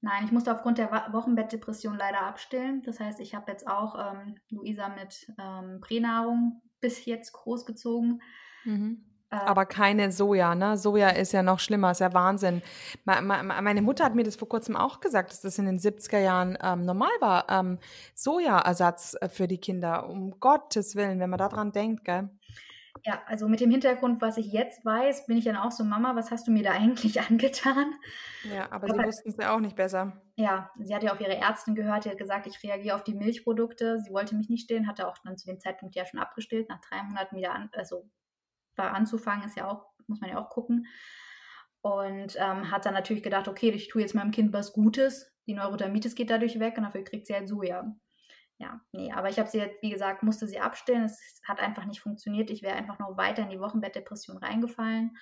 [0.00, 2.82] Nein, ich musste aufgrund der Wochenbettdepression leider abstillen.
[2.82, 8.22] Das heißt, ich habe jetzt auch ähm, Luisa mit ähm, Pränahrung bis jetzt großgezogen.
[8.64, 9.04] Mhm.
[9.30, 10.76] Äh, Aber keine Soja, ne?
[10.76, 12.62] Soja ist ja noch schlimmer, ist ja Wahnsinn.
[13.04, 16.56] Meine Mutter hat mir das vor kurzem auch gesagt, dass das in den 70er Jahren
[16.62, 17.46] ähm, normal war.
[17.48, 17.78] Ähm,
[18.14, 22.30] Sojaersatz äh, für die Kinder, um Gottes Willen, wenn man daran denkt, gell?
[23.04, 26.16] Ja, also mit dem Hintergrund, was ich jetzt weiß, bin ich dann auch so, Mama,
[26.16, 27.94] was hast du mir da eigentlich angetan?
[28.44, 30.20] Ja, aber, aber sie wussten es ja auch nicht besser.
[30.36, 33.14] Ja, sie hat ja auf ihre Ärztin gehört, die hat gesagt, ich reagiere auf die
[33.14, 34.00] Milchprodukte.
[34.00, 36.80] Sie wollte mich nicht stillen, hatte auch dann zu dem Zeitpunkt ja schon abgestillt, nach
[36.80, 38.08] drei Monaten wieder an, also
[38.76, 40.86] war anzufangen, ist ja auch, muss man ja auch gucken.
[41.80, 45.32] Und ähm, hat dann natürlich gedacht, okay, ich tue jetzt meinem Kind was Gutes.
[45.46, 47.96] Die Neurodermitis geht dadurch weg und dafür kriegt sie halt Soja
[48.58, 51.04] ja, nee, aber ich habe sie jetzt, wie gesagt, musste sie abstellen.
[51.04, 52.50] Es hat einfach nicht funktioniert.
[52.50, 55.16] Ich wäre einfach noch weiter in die Wochenbettdepression reingefallen.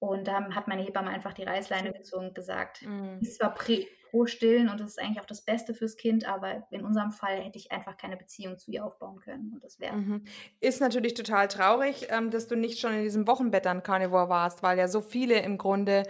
[0.00, 3.18] Und da hat meine Hebamme einfach die Reißleine gezogen und gesagt, Mhm.
[3.20, 6.84] ist zwar pro Stillen und das ist eigentlich auch das Beste fürs Kind, aber in
[6.84, 9.52] unserem Fall hätte ich einfach keine Beziehung zu ihr aufbauen können.
[9.52, 10.24] Und das wäre Mhm.
[10.60, 14.62] Ist natürlich total traurig, ähm, dass du nicht schon in diesem Wochenbett an Carnivore warst,
[14.62, 16.04] weil ja so viele im Grunde,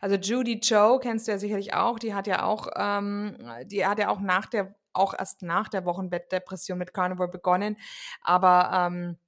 [0.00, 3.98] also Judy Joe kennst du ja sicherlich auch, die hat ja auch, ähm, die hat
[3.98, 7.76] ja auch nach der, auch erst nach der Wochenbettdepression mit Carnivore begonnen,
[8.20, 9.18] aber ähm,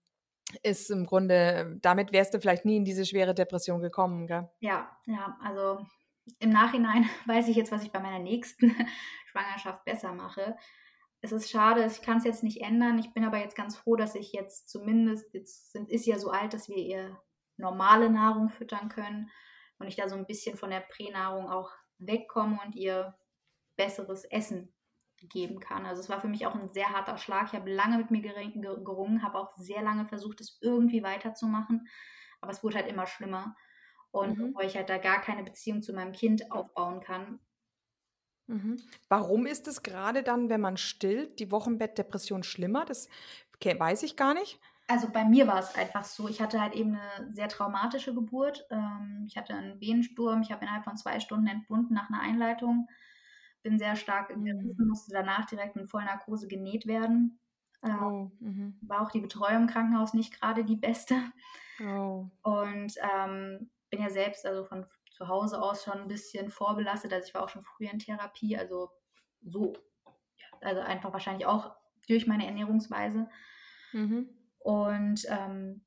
[0.62, 4.48] ist im Grunde, damit wärst du vielleicht nie in diese schwere Depression gekommen, gell?
[4.60, 5.84] Ja, ja, also
[6.38, 8.70] im Nachhinein weiß ich jetzt, was ich bei meiner nächsten
[9.26, 10.56] Schwangerschaft besser mache.
[11.20, 12.98] Es ist schade, ich kann es jetzt nicht ändern.
[12.98, 16.30] Ich bin aber jetzt ganz froh, dass ich jetzt zumindest, jetzt sind, ist ja so
[16.30, 17.18] alt, dass wir ihr
[17.56, 19.30] normale Nahrung füttern können
[19.78, 23.16] und ich da so ein bisschen von der Pränahrung auch wegkomme und ihr
[23.76, 24.74] besseres Essen
[25.22, 25.86] geben kann.
[25.86, 27.48] Also es war für mich auch ein sehr harter Schlag.
[27.48, 31.88] Ich habe lange mit mir gerungen, habe auch sehr lange versucht, es irgendwie weiterzumachen,
[32.40, 33.56] aber es wurde halt immer schlimmer.
[34.10, 34.54] Und Mhm.
[34.54, 37.40] bevor ich halt da gar keine Beziehung zu meinem Kind aufbauen kann,
[38.46, 38.82] Mhm.
[39.08, 42.84] Warum ist es gerade dann, wenn man stillt, die Wochenbettdepression schlimmer?
[42.84, 43.08] Das
[43.64, 44.60] weiß ich gar nicht.
[44.86, 48.66] Also bei mir war es einfach so, ich hatte halt eben eine sehr traumatische Geburt.
[48.70, 52.88] Ähm, ich hatte einen Venensturm, ich habe innerhalb von zwei Stunden entbunden nach einer Einleitung,
[53.64, 54.88] bin sehr stark gerissen, Mhm.
[54.88, 57.40] musste danach direkt in Vollnarkose genäht werden.
[57.82, 58.78] Ähm, Oh, mhm.
[58.82, 61.16] war auch die Betreuung im Krankenhaus nicht gerade die beste.
[61.80, 62.30] oh.
[62.42, 67.12] Und ähm, bin ja selbst also von zu Hause aus schon ein bisschen vorbelastet.
[67.12, 68.90] Also ich war auch schon früh in Therapie, also
[69.42, 69.72] so,
[70.60, 71.74] also einfach wahrscheinlich auch
[72.08, 73.28] durch meine Ernährungsweise.
[73.92, 74.28] Mhm.
[74.58, 75.84] Und ähm,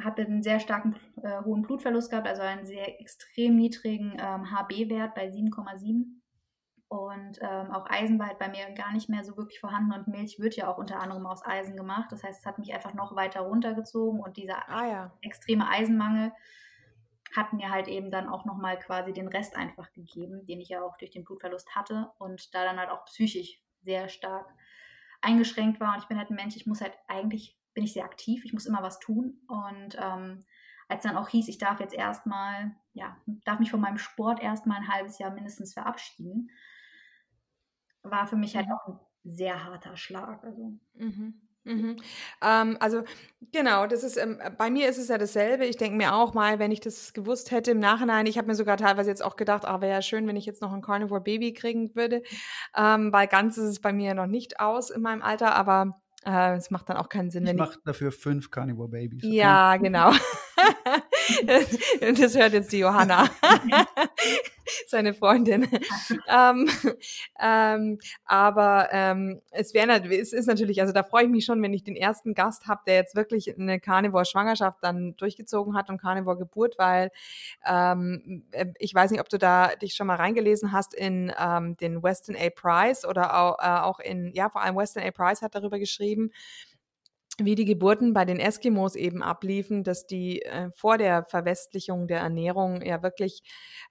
[0.00, 5.14] habe einen sehr starken äh, hohen Blutverlust gehabt, also einen sehr extrem niedrigen ähm, HB-Wert
[5.14, 6.19] bei 7,7.
[6.90, 10.08] Und ähm, auch Eisen war halt bei mir gar nicht mehr so wirklich vorhanden und
[10.08, 12.10] Milch wird ja auch unter anderem aus Eisen gemacht.
[12.10, 15.12] Das heißt, es hat mich einfach noch weiter runtergezogen und dieser Ah ja.
[15.22, 16.32] extreme Eisenmangel
[17.36, 20.82] hat mir halt eben dann auch nochmal quasi den Rest einfach gegeben, den ich ja
[20.82, 24.52] auch durch den Blutverlust hatte und da dann halt auch psychisch sehr stark
[25.20, 25.94] eingeschränkt war.
[25.94, 28.52] Und ich bin halt ein Mensch, ich muss halt eigentlich, bin ich sehr aktiv, ich
[28.52, 29.40] muss immer was tun.
[29.46, 30.44] Und ähm,
[30.88, 34.78] als dann auch hieß, ich darf jetzt erstmal, ja, darf mich von meinem Sport erstmal
[34.78, 36.50] ein halbes Jahr mindestens verabschieden,
[38.02, 38.72] war für mich halt Mhm.
[38.72, 40.42] auch ein sehr harter Schlag.
[40.44, 41.34] Also Mhm.
[41.64, 41.96] Mhm.
[42.42, 43.02] Ähm, also
[43.52, 45.66] genau, das ist ähm, bei mir ist es ja dasselbe.
[45.66, 48.54] Ich denke mir auch mal, wenn ich das gewusst hätte im Nachhinein, ich habe mir
[48.54, 51.20] sogar teilweise jetzt auch gedacht, ah, wäre ja schön, wenn ich jetzt noch ein Carnivore
[51.20, 52.22] Baby kriegen würde,
[52.74, 56.56] ähm, weil ganz ist es bei mir noch nicht aus in meinem Alter, aber äh,
[56.56, 59.22] es macht dann auch keinen Sinn, Ich wenn ich mache dafür fünf Carnivore Babies.
[59.24, 59.36] okay?
[59.36, 60.12] ja, genau.
[62.20, 63.28] das hört jetzt die Johanna,
[64.86, 65.68] seine Freundin.
[66.28, 66.68] ähm,
[67.40, 71.74] ähm, aber ähm, es wäre es ist natürlich, also da freue ich mich schon, wenn
[71.74, 76.76] ich den ersten Gast habe, der jetzt wirklich eine Carnivore-Schwangerschaft dann durchgezogen hat und Carnivore-Geburt,
[76.78, 77.10] weil
[77.66, 81.76] ähm, äh, ich weiß nicht, ob du da dich schon mal reingelesen hast in ähm,
[81.76, 82.50] den Weston A.
[82.50, 85.10] Price oder auch, äh, auch in, ja, vor allem Weston A.
[85.10, 86.30] Price hat darüber geschrieben,
[87.44, 92.20] wie die Geburten bei den Eskimos eben abliefen, dass die äh, vor der Verwestlichung der
[92.20, 93.42] Ernährung ja wirklich,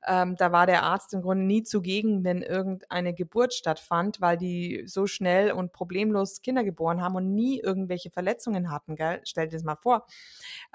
[0.07, 4.83] ähm, da war der Arzt im Grunde nie zugegen, wenn irgendeine Geburt stattfand, weil die
[4.85, 8.95] so schnell und problemlos Kinder geboren haben und nie irgendwelche Verletzungen hatten.
[8.95, 9.21] Gell?
[9.23, 10.05] Stell dir das mal vor.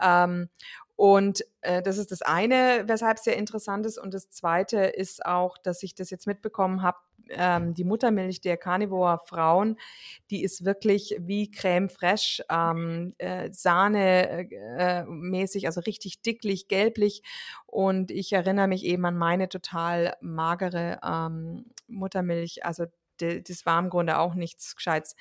[0.03, 0.49] Ähm,
[0.97, 3.99] und äh, das ist das eine, weshalb es sehr interessant ist.
[3.99, 6.99] Und das zweite ist auch, dass ich das jetzt mitbekommen habe,
[7.31, 9.77] ähm, die Muttermilch der Carnivore-Frauen,
[10.31, 17.23] die ist wirklich wie Creme fraiche, ähm, äh, Sahne äh, mäßig, also richtig dicklich, gelblich.
[17.67, 22.87] Und ich erinnere mich eben an meine total magere ähm, Muttermilch, also
[23.43, 25.17] das war im Grunde auch nichts Gescheites.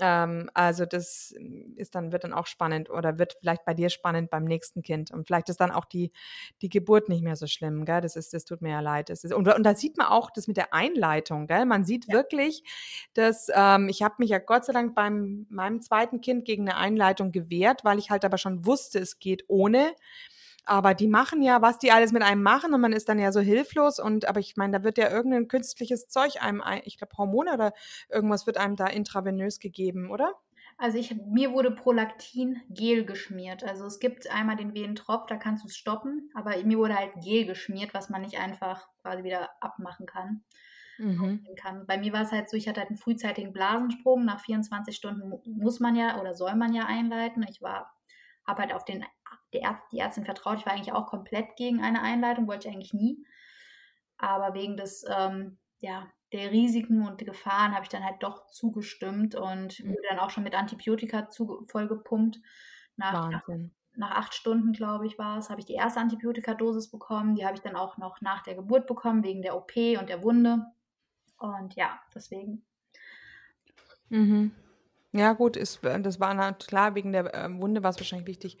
[0.00, 1.34] Ähm, also das
[1.76, 5.10] ist dann, wird dann auch spannend oder wird vielleicht bei dir spannend beim nächsten Kind.
[5.10, 6.12] Und vielleicht ist dann auch die,
[6.62, 8.00] die Geburt nicht mehr so schlimm, gell?
[8.00, 9.10] Das ist, das tut mir ja leid.
[9.10, 11.66] Das ist, und, und da sieht man auch das mit der Einleitung, gell?
[11.66, 12.14] Man sieht ja.
[12.14, 12.64] wirklich,
[13.14, 16.76] dass ähm, ich habe mich ja Gott sei Dank beim meinem zweiten Kind gegen eine
[16.76, 19.92] Einleitung gewehrt, weil ich halt aber schon wusste, es geht ohne.
[20.68, 23.32] Aber die machen ja, was die alles mit einem machen und man ist dann ja
[23.32, 27.16] so hilflos und aber ich meine, da wird ja irgendein künstliches Zeug einem, ich glaube
[27.16, 27.72] Hormone oder
[28.10, 30.34] irgendwas wird einem da intravenös gegeben, oder?
[30.76, 33.64] Also ich, mir wurde Prolaktin Gel geschmiert.
[33.64, 37.12] Also es gibt einmal den Venentropf, da kannst du es stoppen, aber mir wurde halt
[37.20, 40.44] Gel geschmiert, was man nicht einfach quasi wieder abmachen kann.
[40.98, 41.46] Mhm.
[41.56, 41.86] kann.
[41.86, 44.24] Bei mir war es halt so, ich hatte halt einen frühzeitigen Blasensprung.
[44.24, 47.46] Nach 24 Stunden muss man ja oder soll man ja einleiten.
[47.48, 47.92] Ich war,
[48.48, 49.04] habe halt auf den
[49.52, 50.58] die, Ärzt, die Ärztin vertraut.
[50.58, 53.24] Ich war eigentlich auch komplett gegen eine Einleitung, wollte ich eigentlich nie.
[54.16, 59.34] Aber wegen des, ähm, ja, der Risiken und Gefahren habe ich dann halt doch zugestimmt
[59.34, 59.90] und mhm.
[59.90, 62.40] wurde dann auch schon mit Antibiotika zu, vollgepumpt.
[62.96, 63.48] Nach, nach,
[63.94, 67.36] nach acht Stunden, glaube ich, war es, habe ich die erste Antibiotikadosis bekommen.
[67.36, 70.22] Die habe ich dann auch noch nach der Geburt bekommen, wegen der OP und der
[70.22, 70.66] Wunde.
[71.38, 72.64] Und ja, deswegen.
[74.08, 74.52] Mhm.
[75.12, 78.28] Ja, gut, ist, äh, das war na, klar, wegen der äh, Wunde war es wahrscheinlich
[78.28, 78.58] wichtig.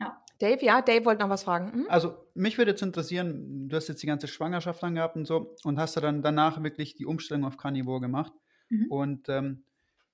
[0.00, 0.22] Ja.
[0.38, 1.72] Dave, ja, Dave wollte noch was fragen.
[1.72, 1.86] Hm?
[1.88, 5.56] Also, mich würde jetzt interessieren, du hast jetzt die ganze Schwangerschaft dann gehabt und so
[5.64, 8.32] und hast du dann danach wirklich die Umstellung auf Carnivore gemacht.
[8.68, 8.86] Mhm.
[8.90, 9.64] Und ähm,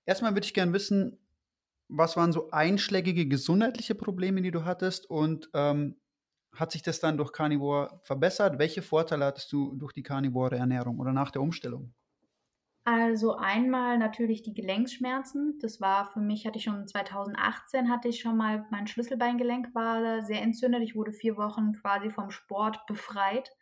[0.04, 1.18] erstmal würde ich gerne wissen,
[1.88, 5.96] was waren so einschlägige gesundheitliche Probleme, die du hattest und ähm,
[6.54, 8.58] hat sich das dann durch Carnivore verbessert?
[8.58, 11.94] Welche Vorteile hattest du durch die carnivore Ernährung oder nach der Umstellung?
[12.86, 15.58] Also einmal natürlich die Gelenkschmerzen.
[15.60, 20.24] Das war für mich, hatte ich schon 2018, hatte ich schon mal, mein Schlüsselbeingelenk war
[20.24, 20.82] sehr entzündet.
[20.82, 23.52] Ich wurde vier Wochen quasi vom Sport befreit.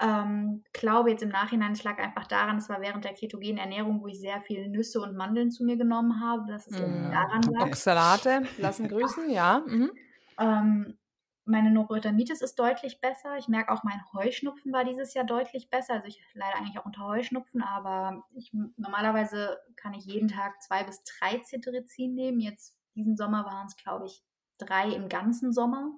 [0.00, 4.00] Ähm, glaube jetzt im Nachhinein, es lag einfach daran, es war während der ketogenen Ernährung,
[4.00, 7.12] wo ich sehr viele Nüsse und Mandeln zu mir genommen habe, dass es irgendwie Mhm.
[7.12, 7.66] daran lag.
[7.66, 9.62] Oxalate, lassen grüßen, ja.
[9.66, 9.90] Mhm.
[10.38, 10.98] Ähm,
[11.44, 13.36] meine Neurodermitis ist deutlich besser.
[13.36, 15.94] Ich merke auch, mein Heuschnupfen war dieses Jahr deutlich besser.
[15.94, 20.84] Also ich leide eigentlich auch unter Heuschnupfen, aber ich, normalerweise kann ich jeden Tag zwei
[20.84, 22.40] bis drei Cetirizin nehmen.
[22.40, 24.22] Jetzt diesen Sommer waren es, glaube ich,
[24.58, 25.90] drei im ganzen Sommer.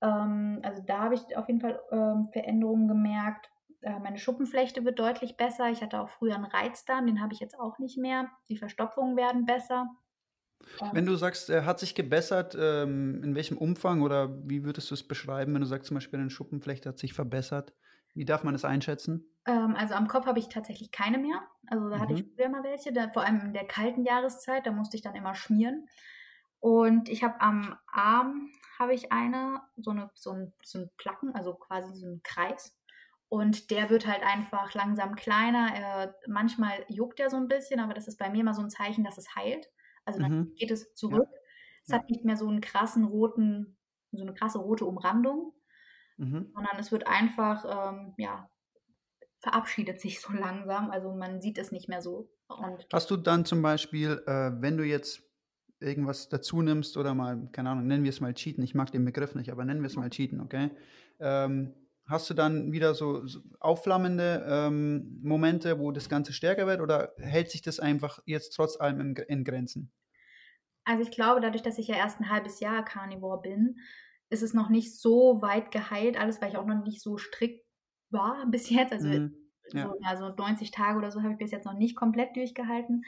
[0.00, 3.50] Ähm, also da habe ich auf jeden Fall ähm, Veränderungen gemerkt.
[3.80, 5.70] Äh, meine Schuppenflechte wird deutlich besser.
[5.70, 8.28] Ich hatte auch früher einen Reizdarm, den habe ich jetzt auch nicht mehr.
[8.48, 9.88] Die Verstopfungen werden besser.
[10.90, 14.94] Wenn du sagst, er hat sich gebessert, ähm, in welchem Umfang oder wie würdest du
[14.94, 17.74] es beschreiben, wenn du sagst zum Beispiel, eine Schuppenflechte hat sich verbessert?
[18.14, 19.26] Wie darf man das einschätzen?
[19.46, 21.40] Ähm, also am Kopf habe ich tatsächlich keine mehr.
[21.66, 22.32] Also da hatte ich Mhm.
[22.34, 25.34] früher mal welche, da, vor allem in der kalten Jahreszeit, da musste ich dann immer
[25.34, 25.86] schmieren.
[26.60, 31.34] Und ich habe am Arm habe ich eine, so, eine, so, ein, so ein Placken,
[31.34, 32.78] also quasi so ein Kreis.
[33.28, 35.74] Und der wird halt einfach langsam kleiner.
[35.74, 38.70] Er, manchmal juckt er so ein bisschen, aber das ist bei mir immer so ein
[38.70, 39.68] Zeichen, dass es heilt.
[40.04, 40.52] Also dann Mhm.
[40.56, 41.28] geht es zurück.
[41.84, 41.94] Es Ja.
[41.94, 43.78] hat nicht mehr so einen krassen roten,
[44.12, 45.54] so eine krasse rote Umrandung
[46.18, 46.52] Mhm.
[46.54, 48.50] sondern es wird einfach, ähm, ja,
[49.40, 50.90] verabschiedet sich so langsam.
[50.90, 52.30] Also man sieht es nicht mehr so.
[52.48, 55.22] Und Hast du dann zum Beispiel, äh, wenn du jetzt
[55.80, 59.04] irgendwas dazu nimmst oder mal, keine Ahnung, nennen wir es mal Cheaten, ich mag den
[59.04, 60.70] Begriff nicht, aber nennen wir es mal Cheaten, okay?
[61.18, 61.74] Ähm,
[62.06, 67.12] hast du dann wieder so, so aufflammende ähm, Momente, wo das Ganze stärker wird oder
[67.18, 69.92] hält sich das einfach jetzt trotz allem in, in Grenzen?
[70.84, 73.76] also ich glaube, dadurch, dass ich ja erst ein halbes Jahr Carnivore bin,
[74.30, 77.64] ist es noch nicht so weit geheilt, alles, weil ich auch noch nicht so strikt
[78.10, 78.92] war bis jetzt.
[78.92, 79.36] Also Mhm.
[79.72, 79.88] Ja.
[79.88, 83.04] so, ja, so 90 Tage oder so habe ich bis jetzt noch nicht komplett durchgehalten.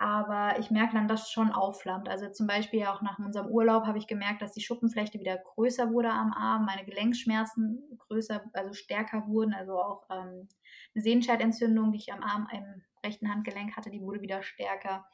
[0.00, 2.08] Aber ich merke dann, dass es schon aufflammt.
[2.08, 5.92] Also zum Beispiel auch nach unserem Urlaub habe ich gemerkt, dass die Schuppenflechte wieder größer
[5.92, 9.52] wurde am Arm, meine Gelenkschmerzen größer, also stärker wurden.
[9.52, 10.48] Also auch ähm,
[10.94, 15.06] eine Sehenscheidentzündung, die ich am Arm, im rechten Handgelenk hatte, die wurde wieder stärker.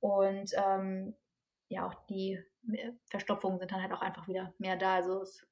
[0.00, 1.14] Und ähm,
[1.68, 2.38] ja, auch die
[2.74, 4.96] äh, Verstopfungen sind dann halt auch einfach wieder mehr da.
[4.96, 5.46] Also es.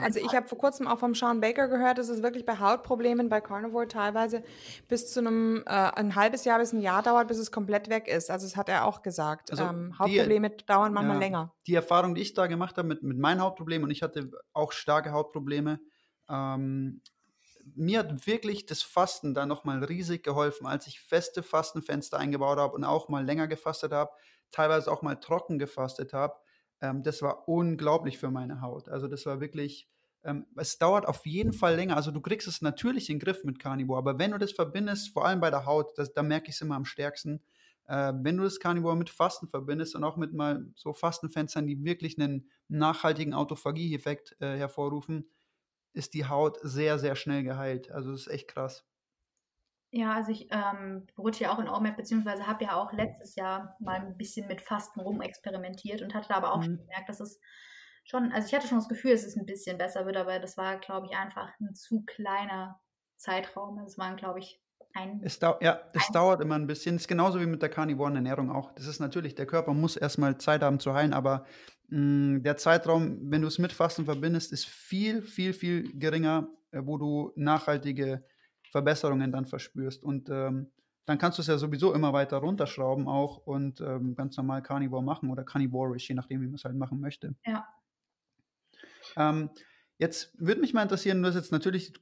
[0.00, 3.28] Also ich habe vor kurzem auch vom Sean Baker gehört, dass es wirklich bei Hautproblemen
[3.28, 4.42] bei Carnivore teilweise
[4.88, 8.08] bis zu einem äh, ein halbes Jahr bis ein Jahr dauert, bis es komplett weg
[8.08, 8.30] ist.
[8.30, 9.50] Also das hat er auch gesagt.
[9.50, 11.20] Also ähm, die- Hautprobleme dauern manchmal Ja.
[11.20, 11.54] länger.
[11.66, 14.72] die Erfahrung, die ich da gemacht habe mit, mit meinen Hautproblemen, und ich hatte auch
[14.72, 15.80] starke Hautprobleme,
[16.28, 17.02] ähm,
[17.74, 22.74] mir hat wirklich das Fasten da nochmal riesig geholfen, als ich feste Fastenfenster eingebaut habe
[22.74, 24.10] und auch mal länger gefastet habe,
[24.50, 26.34] teilweise auch mal trocken gefastet habe.
[26.80, 28.88] Ähm, das war unglaublich für meine Haut.
[28.88, 29.88] Also das war wirklich,
[30.24, 31.96] ähm, es dauert auf jeden Fall länger.
[31.96, 35.10] Also du kriegst es natürlich in den Griff mit Carnivore, aber wenn du das verbindest,
[35.10, 37.42] vor allem bei der Haut, das, da merke ich es immer am stärksten,
[37.86, 41.84] äh, wenn du das Carnivore mit Fasten verbindest und auch mit mal so Fastenfenstern, die
[41.84, 45.28] wirklich einen nachhaltigen Autophagie-Effekt äh, hervorrufen,
[45.92, 47.90] ist die Haut sehr, sehr schnell geheilt.
[47.90, 48.84] Also das ist echt krass.
[49.92, 53.76] Ja, also ich ähm, rutsche ja auch in OMAD, beziehungsweise habe ja auch letztes Jahr
[53.80, 56.80] mal ein bisschen mit Fasten rumexperimentiert und hatte da aber auch schon Mhm.
[56.86, 57.40] gemerkt, dass es
[58.04, 60.56] schon, also ich hatte schon das Gefühl, dass es ein bisschen besser wird, aber das
[60.56, 62.80] war, glaube ich, einfach ein zu kleiner
[63.16, 63.78] Zeitraum.
[63.80, 64.62] Es waren, glaube ich,
[64.94, 66.96] ein, Es dau ja, es dauert immer ein bisschen.
[66.96, 68.72] Es ist genauso wie mit der karnivoren Ernährung auch.
[68.74, 71.44] Das ist natürlich, der Körper muss erstmal Zeit haben zu heilen, aber
[71.88, 76.80] mh, der Zeitraum, wenn du es mit Fasten verbindest, ist viel, viel, viel geringer, äh,
[76.84, 78.24] wo du nachhaltige
[78.70, 80.02] Verbesserungen dann verspürst.
[80.02, 80.70] Und ähm,
[81.06, 85.02] dann kannst du es ja sowieso immer weiter runterschrauben auch und ähm, ganz normal Carnivore
[85.02, 87.34] machen oder Carnivorisch, je nachdem, wie man es halt machen möchte.
[87.44, 87.66] ja.
[89.16, 89.50] Ähm,
[89.98, 91.92] jetzt würde mich mal interessieren, du hast jetzt natürlich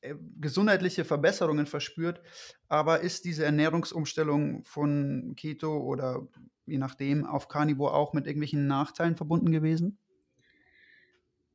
[0.00, 2.22] äh, gesundheitliche Verbesserungen verspürt,
[2.68, 6.28] aber ist diese Ernährungsumstellung von Keto oder
[6.66, 9.98] je nachdem auf Carnivore auch mit irgendwelchen Nachteilen verbunden gewesen?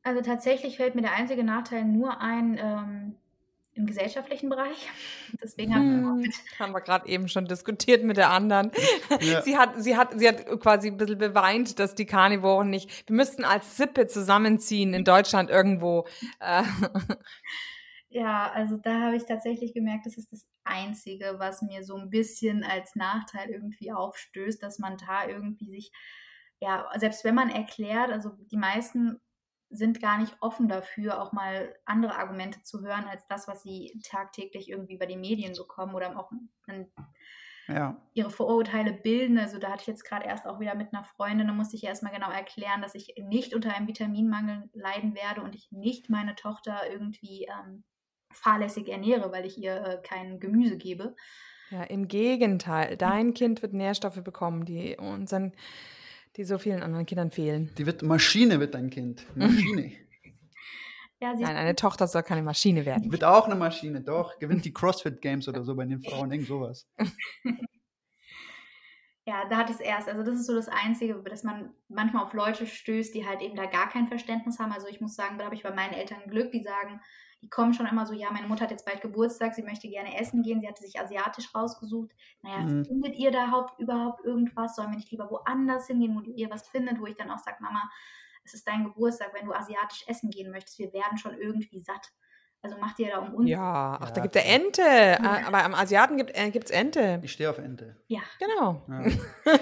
[0.04, 3.16] Also tatsächlich fällt mir der einzige Nachteil nur ein, ähm,
[3.74, 4.90] im gesellschaftlichen Bereich.
[5.42, 8.72] Deswegen haben hm, haben wir gerade eben schon diskutiert mit der anderen.
[9.22, 9.42] Ja.
[9.42, 13.08] Sie hat, sie hat, sie hat quasi ein bisschen beweint, dass die Karnivoren nicht.
[13.08, 16.08] Wir müssten als Sippe zusammenziehen in Deutschland irgendwo.
[16.40, 16.64] Äh.
[18.14, 22.10] Ja, also da habe ich tatsächlich gemerkt, das ist das Einzige, was mir so ein
[22.10, 25.94] bisschen als Nachteil irgendwie aufstößt, dass man da irgendwie sich,
[26.60, 29.22] ja, selbst wenn man erklärt, also die meisten
[29.72, 34.00] sind gar nicht offen dafür, auch mal andere Argumente zu hören, als das, was sie
[34.04, 36.30] tagtäglich irgendwie über die Medien bekommen oder auch
[36.68, 36.88] dann
[37.68, 38.02] ja.
[38.14, 39.38] ihre Vorurteile bilden.
[39.38, 41.84] Also da hatte ich jetzt gerade erst auch wieder mit einer Freundin, da musste ich
[41.84, 46.36] erstmal genau erklären, dass ich nicht unter einem Vitaminmangel leiden werde und ich nicht meine
[46.36, 47.84] Tochter irgendwie ähm,
[48.32, 51.16] fahrlässig ernähre, weil ich ihr äh, kein Gemüse gebe.
[51.70, 52.98] Ja, im Gegenteil.
[52.98, 55.54] Dein Kind wird Nährstoffe bekommen, die unseren,
[56.38, 57.70] die so vielen anderen Kindern fehlen.
[57.78, 59.26] Die wird Maschine, wird dein Kind.
[59.36, 59.92] Maschine.
[61.20, 63.12] ja, Nein, eine Tochter soll keine Maschine werden.
[63.12, 64.40] Wird auch eine Maschine, doch.
[64.40, 66.88] Gewinnt die CrossFit Games oder so bei den Frauen, irgend sowas.
[69.26, 70.08] ja, da hatte ich es erst.
[70.08, 73.56] Also das ist so das Einzige, dass man manchmal auf Leute stößt, die halt eben
[73.56, 74.72] da gar kein Verständnis haben.
[74.72, 77.02] Also ich muss sagen, da habe ich bei meinen Eltern Glück, die sagen,
[77.42, 80.20] die kommen schon immer so, ja, meine Mutter hat jetzt bald Geburtstag, sie möchte gerne
[80.20, 82.12] essen gehen, sie hatte sich asiatisch rausgesucht.
[82.44, 82.86] Naja, mhm.
[82.86, 84.76] findet ihr da überhaupt irgendwas?
[84.76, 87.58] Sollen wir nicht lieber woanders hingehen, wo ihr was findet, wo ich dann auch sage,
[87.62, 87.90] Mama,
[88.44, 92.12] es ist dein Geburtstag, wenn du asiatisch essen gehen möchtest, wir werden schon irgendwie satt.
[92.64, 93.50] Also macht ihr da um uns.
[93.50, 94.82] Ja, ach, ja, da gibt es Ente.
[94.82, 95.38] Ja.
[95.40, 97.20] Äh, aber am Asiaten gibt es äh, Ente.
[97.24, 97.98] Ich stehe auf Ente.
[98.08, 98.20] Ja.
[98.38, 98.86] Genau.
[98.88, 99.04] Ja.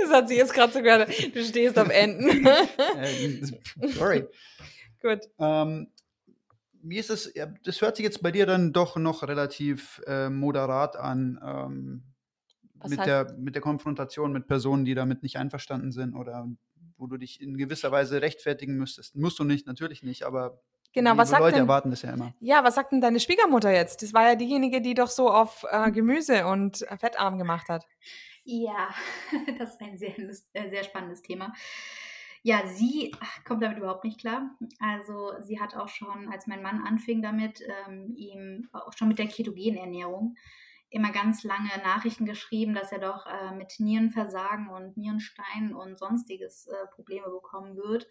[0.00, 1.08] das hat sie jetzt gerade so gehört.
[1.34, 2.46] Du stehst auf Enten.
[2.96, 4.28] Äh, sorry.
[5.02, 5.20] Gut.
[5.38, 5.88] Ähm,
[6.88, 7.32] wie ist es,
[7.64, 12.02] das hört sich jetzt bei dir dann doch noch relativ äh, moderat an, ähm,
[12.88, 16.48] mit, der, mit der Konfrontation mit Personen, die damit nicht einverstanden sind oder
[16.98, 19.16] wo du dich in gewisser Weise rechtfertigen müsstest.
[19.16, 20.60] Musst du nicht, natürlich nicht, aber
[20.92, 22.34] Genau, was sagt Leute denn, erwarten das ja immer.
[22.40, 24.02] Ja, was sagt denn deine Schwiegermutter jetzt?
[24.02, 27.84] Das war ja diejenige, die doch so auf äh, Gemüse und fettarm gemacht hat.
[28.44, 28.88] Ja,
[29.58, 31.52] das ist ein sehr, äh, sehr spannendes Thema.
[32.42, 33.12] Ja, sie
[33.44, 34.50] kommt damit überhaupt nicht klar.
[34.78, 39.18] Also sie hat auch schon, als mein Mann anfing damit, ähm, ihm auch schon mit
[39.18, 40.36] der Ketogenernährung
[40.90, 46.66] immer ganz lange Nachrichten geschrieben, dass er doch äh, mit Nierenversagen und Nierenstein und sonstiges
[46.68, 48.06] äh, Probleme bekommen wird.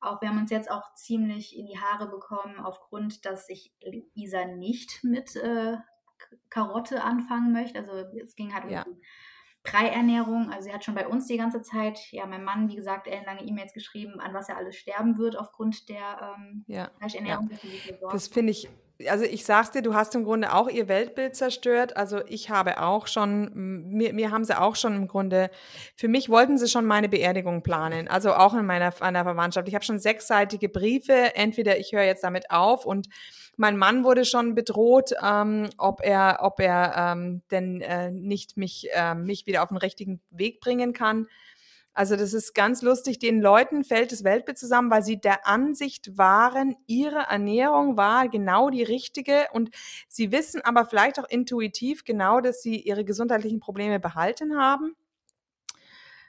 [0.00, 3.74] Auch wir haben uns jetzt auch ziemlich in die Haare bekommen, aufgrund, dass ich
[4.14, 5.76] Isa nicht mit äh,
[6.50, 7.80] Karotte anfangen möchte.
[7.80, 8.82] Also es ging halt ja.
[8.82, 9.00] um
[9.72, 10.50] Ernährung.
[10.50, 13.42] Also sie hat schon bei uns die ganze Zeit, ja, mein Mann, wie gesagt, ellenlange
[13.42, 16.90] E-Mails geschrieben, an was er alles sterben wird aufgrund der ähm, ja.
[16.98, 17.50] Fleischernährung.
[17.50, 18.08] Ja.
[18.10, 18.68] Das finde ich,
[19.06, 21.96] also ich sag's dir, du hast im Grunde auch ihr Weltbild zerstört.
[21.96, 25.50] Also ich habe auch schon, mir, mir haben sie auch schon im Grunde,
[25.94, 28.08] für mich wollten sie schon meine Beerdigung planen.
[28.08, 29.68] Also auch in meiner, meiner Verwandtschaft.
[29.68, 31.36] Ich habe schon sechsseitige Briefe.
[31.36, 33.08] Entweder ich höre jetzt damit auf und
[33.56, 38.88] mein Mann wurde schon bedroht, ähm, ob er, ob er ähm, denn äh, nicht mich,
[38.94, 41.26] äh, mich wieder auf den richtigen Weg bringen kann.
[41.94, 43.18] Also das ist ganz lustig.
[43.18, 48.70] Den Leuten fällt das Weltbild zusammen, weil sie der Ansicht waren, ihre Ernährung war genau
[48.70, 49.70] die richtige und
[50.08, 54.94] sie wissen aber vielleicht auch intuitiv genau, dass sie ihre gesundheitlichen Probleme behalten haben.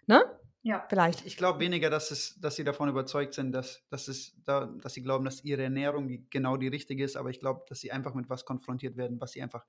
[0.08, 0.24] Ne?
[0.62, 0.86] Ja.
[0.90, 1.26] Vielleicht.
[1.26, 4.94] Ich glaube weniger, dass, es, dass sie davon überzeugt sind, dass, dass, es da, dass
[4.94, 8.14] sie glauben, dass ihre Ernährung genau die richtige ist, aber ich glaube, dass sie einfach
[8.14, 9.66] mit was konfrontiert werden, was sie einfach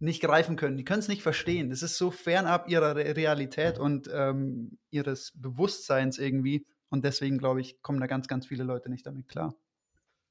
[0.00, 0.76] nicht greifen können.
[0.76, 1.70] Die können es nicht verstehen.
[1.70, 6.66] Das ist so fernab ihrer Realität und ähm, ihres Bewusstseins irgendwie.
[6.88, 9.54] Und deswegen, glaube ich, kommen da ganz, ganz viele Leute nicht damit klar.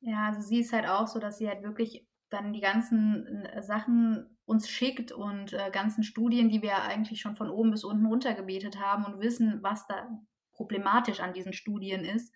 [0.01, 3.61] Ja, also sie ist halt auch so, dass sie halt wirklich dann die ganzen äh,
[3.61, 8.05] Sachen uns schickt und äh, ganzen Studien, die wir eigentlich schon von oben bis unten
[8.05, 10.07] runtergebetet haben und wissen, was da
[10.51, 12.33] problematisch an diesen Studien ist.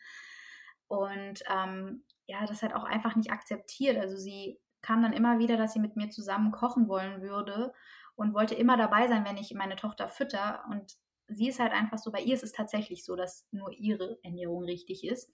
[0.87, 3.97] Und ähm, ja, das hat auch einfach nicht akzeptiert.
[3.97, 7.73] Also sie kam dann immer wieder, dass sie mit mir zusammen kochen wollen würde
[8.15, 10.63] und wollte immer dabei sein, wenn ich meine Tochter fütter.
[10.69, 10.93] Und
[11.27, 14.63] sie ist halt einfach so, bei ihr ist es tatsächlich so, dass nur ihre Ernährung
[14.65, 15.31] richtig ist.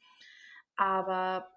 [0.75, 1.49] Aber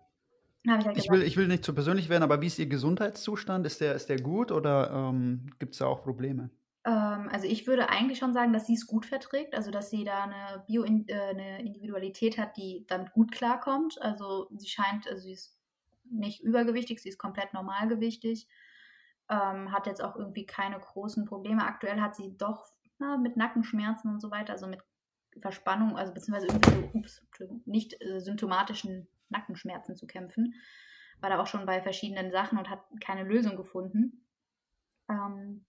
[0.65, 3.67] ich, halt ich, will, ich will nicht zu persönlich werden, aber wie ist Ihr Gesundheitszustand?
[3.67, 6.51] Ist der, ist der gut oder ähm, gibt es da auch Probleme?
[6.85, 10.05] Ähm, also ich würde eigentlich schon sagen, dass sie es gut verträgt, also dass sie
[10.05, 14.01] da eine Bio äh, eine Individualität hat, die damit gut klarkommt.
[14.01, 15.57] Also sie scheint, also sie ist
[16.13, 18.49] nicht übergewichtig, sie ist komplett normalgewichtig,
[19.29, 21.65] ähm, hat jetzt auch irgendwie keine großen Probleme.
[21.65, 24.81] Aktuell hat sie doch na, mit Nackenschmerzen und so weiter, also mit
[25.41, 27.27] Verspannung, also beziehungsweise irgendwie so, ups,
[27.65, 30.55] nicht äh, symptomatischen Nackenschmerzen zu kämpfen.
[31.21, 34.27] War da auch schon bei verschiedenen Sachen und hat keine Lösung gefunden.
[35.09, 35.65] Ähm,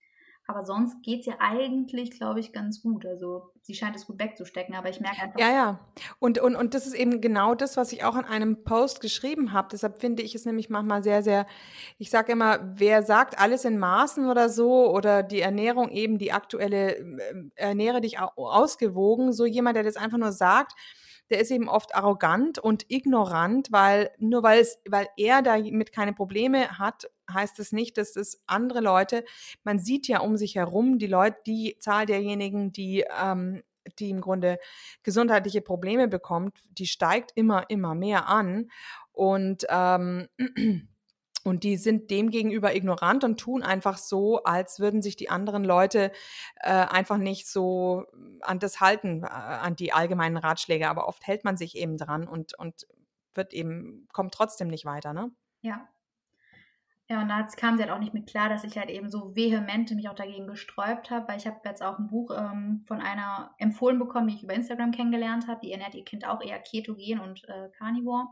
[0.45, 3.05] Aber sonst geht es ja eigentlich, glaube ich, ganz gut.
[3.05, 5.39] Also sie scheint es gut wegzustecken, aber ich merke einfach.
[5.39, 5.79] Ja, ja.
[6.19, 9.53] Und, und, und das ist eben genau das, was ich auch in einem Post geschrieben
[9.53, 9.69] habe.
[9.71, 11.47] Deshalb finde ich es nämlich manchmal sehr, sehr,
[11.97, 16.33] ich sage immer, wer sagt alles in Maßen oder so oder die Ernährung eben, die
[16.33, 20.73] aktuelle, äh, ernähre dich ausgewogen, so jemand, der das einfach nur sagt,
[21.29, 26.13] der ist eben oft arrogant und ignorant, weil nur weil es, weil er damit keine
[26.13, 29.25] Probleme hat, heißt es nicht, dass es andere Leute,
[29.63, 33.63] man sieht ja um sich herum, die Leute, die Zahl derjenigen, die ähm,
[33.99, 34.59] die im Grunde
[35.03, 38.69] gesundheitliche Probleme bekommt, die steigt immer, immer mehr an.
[39.11, 40.27] Und ähm,
[41.43, 45.63] und die sind dem gegenüber ignorant und tun einfach so, als würden sich die anderen
[45.63, 46.11] Leute
[46.61, 48.05] äh, einfach nicht so
[48.41, 50.89] an das halten, äh, an die allgemeinen Ratschläge.
[50.89, 52.87] Aber oft hält man sich eben dran und, und
[53.33, 55.31] wird eben, kommt trotzdem nicht weiter, ne?
[55.61, 55.87] Ja.
[57.09, 59.35] Ja, und da kam sie halt auch nicht mit klar, dass ich halt eben so
[59.35, 63.01] vehement mich auch dagegen gesträubt habe, weil ich habe jetzt auch ein Buch ähm, von
[63.01, 65.59] einer empfohlen bekommen, die ich über Instagram kennengelernt habe.
[65.61, 68.27] Die ernährt ihr Kind auch eher ketogen und äh, carnivore.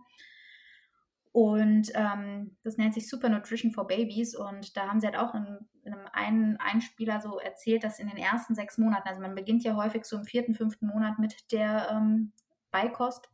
[1.34, 4.36] Und ähm, das nennt sich Super Nutrition for Babies.
[4.36, 8.08] Und da haben sie halt auch in, in einem einen Einspieler so erzählt, dass in
[8.08, 11.52] den ersten sechs Monaten, also man beginnt ja häufig so im vierten, fünften Monat mit
[11.52, 12.34] der ähm,
[12.72, 13.30] Beikost,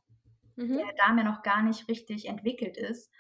[0.55, 0.77] mhm.
[0.77, 3.11] der Darm ja noch gar nicht richtig entwickelt ist.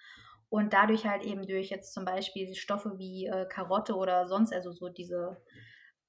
[0.49, 4.71] Und dadurch halt eben durch jetzt zum Beispiel Stoffe wie äh, Karotte oder sonst, also
[4.71, 5.41] so diese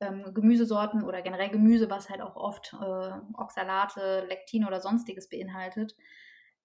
[0.01, 5.97] ähm, Gemüsesorten oder generell Gemüse, was halt auch oft äh, Oxalate, Lektin oder sonstiges beinhaltet,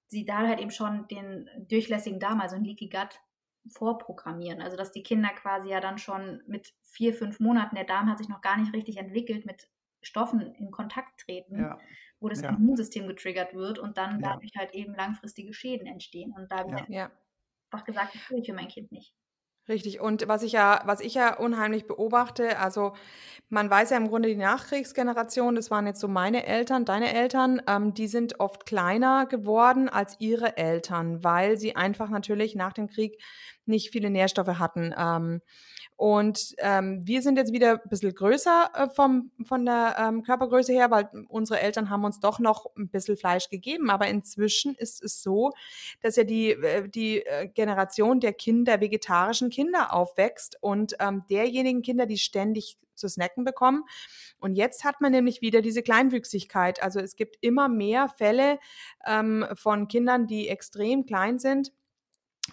[0.07, 3.19] sie da halt eben schon den durchlässigen Darm, also ein Leaky Gut,
[3.69, 4.61] vorprogrammieren.
[4.61, 8.17] Also dass die Kinder quasi ja dann schon mit vier, fünf Monaten, der Darm hat
[8.17, 9.69] sich noch gar nicht richtig entwickelt, mit
[10.01, 11.77] Stoffen in Kontakt treten, ja.
[12.19, 12.49] wo das ja.
[12.49, 14.33] Immunsystem getriggert wird und dann ja.
[14.33, 16.33] dadurch halt eben langfristige Schäden entstehen.
[16.35, 16.89] Und da ich
[17.73, 19.13] einfach gesagt, das tue ich für mein Kind nicht.
[19.69, 20.01] Richtig.
[20.01, 22.93] Und was ich ja, was ich ja unheimlich beobachte, also
[23.47, 27.61] man weiß ja im Grunde die Nachkriegsgeneration, das waren jetzt so meine Eltern, deine Eltern,
[27.67, 32.87] ähm, die sind oft kleiner geworden als ihre Eltern, weil sie einfach natürlich nach dem
[32.87, 33.21] Krieg
[33.65, 34.93] nicht viele Nährstoffe hatten.
[34.97, 35.41] Ähm,
[36.03, 40.73] und ähm, wir sind jetzt wieder ein bisschen größer äh, vom, von der ähm, Körpergröße
[40.73, 43.89] her, weil unsere Eltern haben uns doch noch ein bisschen Fleisch gegeben.
[43.89, 45.53] Aber inzwischen ist es so,
[46.01, 51.81] dass ja die, äh, die äh, Generation der Kinder, vegetarischen Kinder aufwächst und ähm, derjenigen
[51.81, 53.85] Kinder, die ständig zu snacken bekommen.
[54.41, 56.83] Und jetzt hat man nämlich wieder diese Kleinwüchsigkeit.
[56.83, 58.59] Also es gibt immer mehr Fälle
[59.07, 61.71] ähm, von Kindern, die extrem klein sind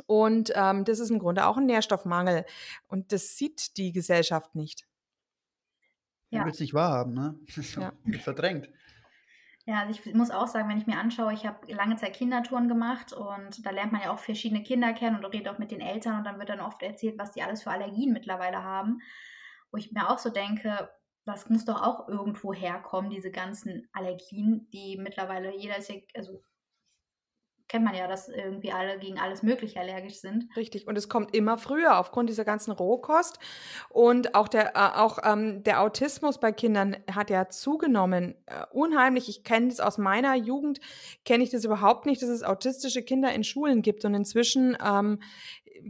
[0.07, 2.45] und ähm, das ist im Grunde auch ein Nährstoffmangel.
[2.87, 4.87] Und das sieht die Gesellschaft nicht.
[6.31, 6.45] Ja.
[6.45, 7.39] Will es nicht wahrhaben, ne?
[7.77, 7.93] Ja.
[8.21, 8.69] verdrängt.
[9.67, 12.69] Ja, also ich muss auch sagen, wenn ich mir anschaue, ich habe lange Zeit Kindertouren
[12.69, 15.81] gemacht und da lernt man ja auch verschiedene Kinder kennen und redet auch mit den
[15.81, 19.01] Eltern und dann wird dann oft erzählt, was die alles für Allergien mittlerweile haben.
[19.71, 20.91] Wo ich mir auch so denke,
[21.25, 26.43] das muss doch auch irgendwo herkommen, diese ganzen Allergien, die mittlerweile jeder ist ja, also
[27.71, 30.49] kennt man ja, dass irgendwie alle gegen alles Mögliche allergisch sind.
[30.57, 30.89] Richtig.
[30.89, 33.39] Und es kommt immer früher aufgrund dieser ganzen Rohkost.
[33.89, 38.35] Und auch der, äh, auch, ähm, der Autismus bei Kindern hat ja zugenommen.
[38.47, 39.29] Äh, unheimlich.
[39.29, 40.81] Ich kenne das aus meiner Jugend,
[41.25, 44.05] kenne ich das überhaupt nicht, dass es autistische Kinder in Schulen gibt.
[44.05, 45.21] Und inzwischen ähm,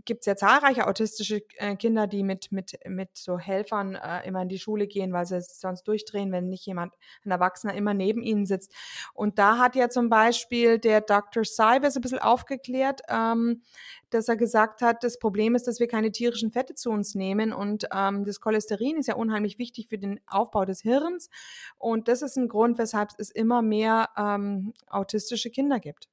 [0.05, 4.43] gibt es ja zahlreiche autistische äh, Kinder, die mit, mit, mit so Helfern äh, immer
[4.43, 6.93] in die Schule gehen, weil sie sonst durchdrehen, wenn nicht jemand,
[7.25, 8.73] ein Erwachsener, immer neben ihnen sitzt.
[9.15, 11.45] Und da hat ja zum Beispiel der Dr.
[11.45, 13.63] Seibers ein bisschen aufgeklärt, ähm,
[14.11, 17.53] dass er gesagt hat, das Problem ist, dass wir keine tierischen Fette zu uns nehmen
[17.53, 21.31] und ähm, das Cholesterin ist ja unheimlich wichtig für den Aufbau des Hirns
[21.79, 26.09] und das ist ein Grund, weshalb es immer mehr ähm, autistische Kinder gibt.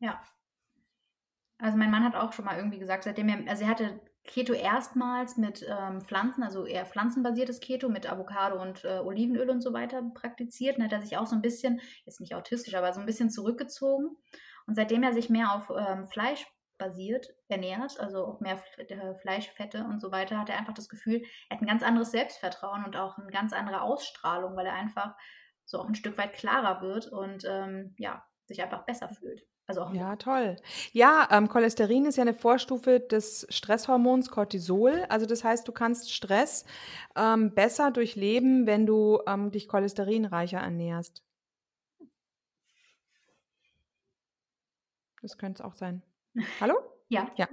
[0.00, 0.20] Ja,
[1.62, 4.52] also mein Mann hat auch schon mal irgendwie gesagt, seitdem er, also er hatte Keto
[4.52, 9.72] erstmals mit ähm, Pflanzen, also eher pflanzenbasiertes Keto mit Avocado und äh, Olivenöl und so
[9.72, 10.76] weiter praktiziert.
[10.76, 13.30] Dann hat er sich auch so ein bisschen, jetzt nicht autistisch, aber so ein bisschen
[13.30, 14.16] zurückgezogen.
[14.66, 16.46] Und seitdem er sich mehr auf ähm, Fleisch
[16.78, 21.22] basiert ernährt, also auch mehr äh, Fleischfette und so weiter, hat er einfach das Gefühl,
[21.48, 25.14] er hat ein ganz anderes Selbstvertrauen und auch eine ganz andere Ausstrahlung, weil er einfach
[25.64, 29.44] so auch ein Stück weit klarer wird und ähm, ja, sich einfach besser fühlt.
[29.72, 30.56] Also auch ja, toll.
[30.92, 35.06] Ja, ähm, Cholesterin ist ja eine Vorstufe des Stresshormons Cortisol.
[35.08, 36.66] Also das heißt, du kannst Stress
[37.16, 41.24] ähm, besser durchleben, wenn du ähm, dich cholesterinreicher ernährst.
[45.22, 46.02] Das könnte es auch sein.
[46.60, 46.74] Hallo?
[47.08, 47.30] ja.
[47.36, 47.48] Ja.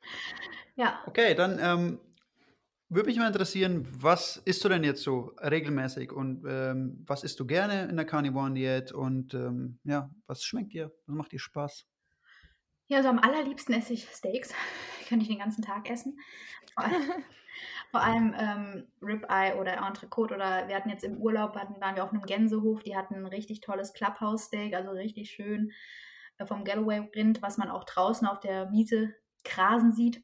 [0.76, 1.02] ja.
[1.04, 2.00] Okay, dann ähm,
[2.88, 7.38] würde mich mal interessieren, was isst du denn jetzt so regelmäßig und ähm, was isst
[7.38, 10.92] du gerne in der Carnivore-Diät und ähm, ja, was schmeckt dir?
[11.06, 11.86] Was macht dir Spaß?
[12.86, 14.54] Ja, also am allerliebsten esse ich Steaks.
[15.08, 16.18] könnte ich den ganzen Tag essen.
[16.74, 17.02] Vor allem,
[17.90, 22.04] vor allem ähm, Ribeye oder Entrecote oder wir hatten jetzt im Urlaub, hatten, waren wir
[22.04, 25.72] auf einem Gänsehof, die hatten ein richtig tolles Clubhouse-Steak, also richtig schön
[26.38, 29.14] äh, vom Galloway-Rind, was man auch draußen auf der Wiese
[29.44, 30.22] grasen sieht.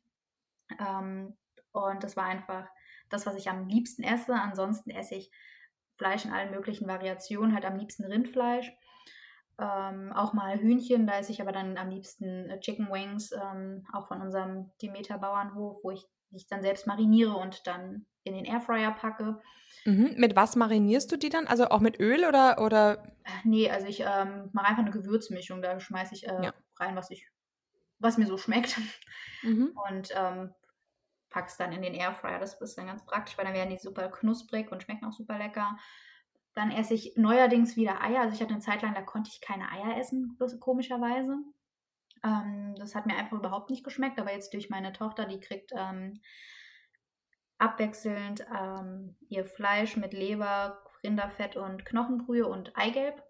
[0.78, 1.36] Ähm,
[1.74, 2.66] und das war einfach
[3.10, 4.34] das, was ich am liebsten esse.
[4.34, 5.30] Ansonsten esse ich
[5.96, 8.72] Fleisch in allen möglichen Variationen, halt am liebsten Rindfleisch.
[9.58, 13.86] Ähm, auch mal Hühnchen, da esse ich aber dann am liebsten äh, Chicken Wings, ähm,
[13.92, 18.44] auch von unserem Demeter Bauernhof, wo ich die dann selbst mariniere und dann in den
[18.44, 19.40] Airfryer packe.
[19.84, 20.14] Mhm.
[20.16, 21.46] Mit was marinierst du die dann?
[21.46, 22.60] Also auch mit Öl oder?
[22.60, 23.04] oder?
[23.24, 26.54] Äh, nee, also ich ähm, mache einfach eine Gewürzmischung, da schmeiße ich äh, ja.
[26.76, 27.28] rein, was ich,
[27.98, 28.80] was mir so schmeckt.
[29.42, 29.78] Mhm.
[29.88, 30.54] Und ähm,
[31.34, 32.38] pack's dann in den Airfryer.
[32.38, 35.36] Das ist dann ganz praktisch, weil dann werden die super knusprig und schmecken auch super
[35.36, 35.76] lecker.
[36.54, 38.20] Dann esse ich neuerdings wieder Eier.
[38.20, 41.36] Also ich hatte eine Zeit lang, da konnte ich keine Eier essen, komischerweise.
[42.22, 44.20] Ähm, das hat mir einfach überhaupt nicht geschmeckt.
[44.20, 46.20] Aber jetzt durch meine Tochter, die kriegt ähm,
[47.58, 53.20] abwechselnd ähm, ihr Fleisch mit Leber, Rinderfett und Knochenbrühe und Eigelb.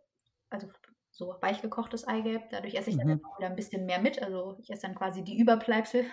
[0.51, 0.69] Also
[1.11, 2.51] so weich gekochtes Eigelb.
[2.51, 3.09] Dadurch esse ich mhm.
[3.09, 4.23] dann auch wieder ein bisschen mehr mit.
[4.23, 6.05] Also ich esse dann quasi die Überbleibsel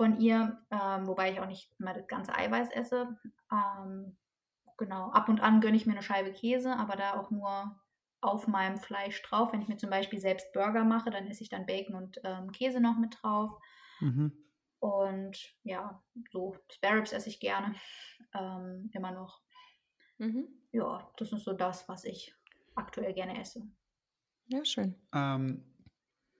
[0.00, 3.18] von ihr, ähm, wobei ich auch nicht immer das ganze Eiweiß esse.
[3.52, 4.16] Ähm,
[4.78, 7.78] genau, ab und an gönne ich mir eine Scheibe Käse, aber da auch nur
[8.22, 9.52] auf meinem Fleisch drauf.
[9.52, 12.50] Wenn ich mir zum Beispiel selbst Burger mache, dann esse ich dann Bacon und ähm,
[12.50, 13.50] Käse noch mit drauf.
[14.00, 14.32] Mhm.
[14.78, 17.74] Und ja, so Spare Ribs esse ich gerne
[18.32, 19.42] ähm, immer noch.
[20.16, 20.48] Mhm.
[20.72, 22.34] Ja, das ist so das, was ich
[22.74, 23.68] aktuell gerne esse.
[24.46, 24.94] Ja, schön.
[25.12, 25.62] Ähm,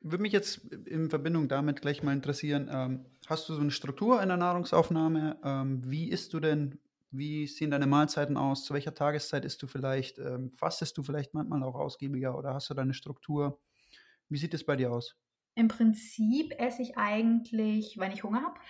[0.00, 4.22] würde mich jetzt in Verbindung damit gleich mal interessieren, ähm, hast du so eine Struktur
[4.22, 5.38] in der Nahrungsaufnahme?
[5.44, 6.78] Ähm, wie isst du denn?
[7.10, 8.64] Wie sehen deine Mahlzeiten aus?
[8.64, 10.18] Zu welcher Tageszeit isst du vielleicht?
[10.18, 13.60] Ähm, fastest du vielleicht manchmal auch ausgiebiger oder hast du deine Struktur?
[14.28, 15.16] Wie sieht es bei dir aus?
[15.56, 18.60] Im Prinzip esse ich eigentlich, wenn ich Hunger habe,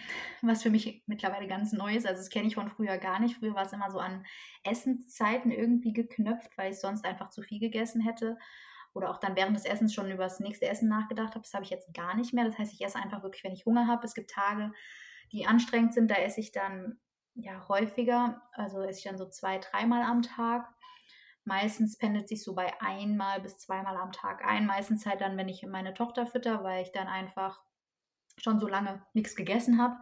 [0.42, 2.06] was für mich mittlerweile ganz neu ist.
[2.06, 3.36] Also das kenne ich von früher gar nicht.
[3.36, 4.24] Früher war es immer so an
[4.64, 8.38] Essenszeiten irgendwie geknöpft, weil ich sonst einfach zu viel gegessen hätte
[8.92, 11.42] oder auch dann während des Essens schon über das nächste Essen nachgedacht habe.
[11.42, 12.44] Das habe ich jetzt gar nicht mehr.
[12.44, 14.04] Das heißt, ich esse einfach wirklich, wenn ich Hunger habe.
[14.04, 14.72] Es gibt Tage,
[15.32, 16.98] die anstrengend sind, da esse ich dann
[17.34, 18.42] ja häufiger.
[18.52, 20.68] Also esse ich dann so zwei, dreimal am Tag.
[21.44, 24.66] Meistens pendelt sich so bei einmal bis zweimal am Tag ein.
[24.66, 27.60] Meistens halt dann, wenn ich meine Tochter fütter, weil ich dann einfach
[28.36, 29.94] schon so lange nichts gegessen habe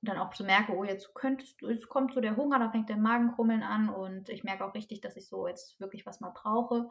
[0.00, 2.72] und dann auch so merke, oh, jetzt könntest du, jetzt kommt so der Hunger, dann
[2.72, 6.20] fängt der Magenkrummeln an und ich merke auch richtig, dass ich so jetzt wirklich was
[6.20, 6.88] mal brauche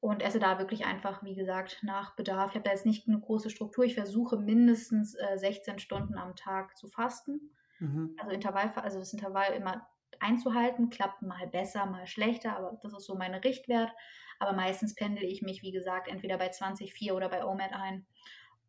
[0.00, 2.50] und esse da wirklich einfach, wie gesagt, nach Bedarf.
[2.50, 3.84] Ich habe da jetzt nicht eine große Struktur.
[3.84, 7.52] Ich versuche mindestens äh, 16 Stunden am Tag zu fasten.
[7.78, 8.16] Mhm.
[8.18, 9.86] Also Intervall, also das Intervall immer
[10.18, 13.90] einzuhalten, klappt mal besser, mal schlechter, aber das ist so mein Richtwert.
[14.38, 18.06] Aber meistens pendel ich mich, wie gesagt, entweder bei 20,4 oder bei OMAD ein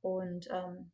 [0.01, 0.91] und ähm,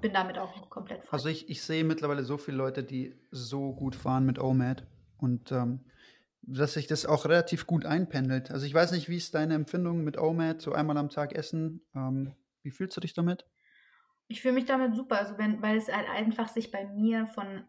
[0.00, 1.12] bin damit auch komplett frei.
[1.12, 4.84] Also ich, ich sehe mittlerweile so viele Leute, die so gut fahren mit OMAD
[5.18, 5.84] und ähm,
[6.42, 8.50] dass sich das auch relativ gut einpendelt.
[8.50, 11.86] Also ich weiß nicht, wie ist deine Empfindung mit OMAD, so einmal am Tag essen?
[11.94, 13.46] Ähm, wie fühlst du dich damit?
[14.28, 17.64] Ich fühle mich damit super, also wenn, weil es halt einfach sich bei mir von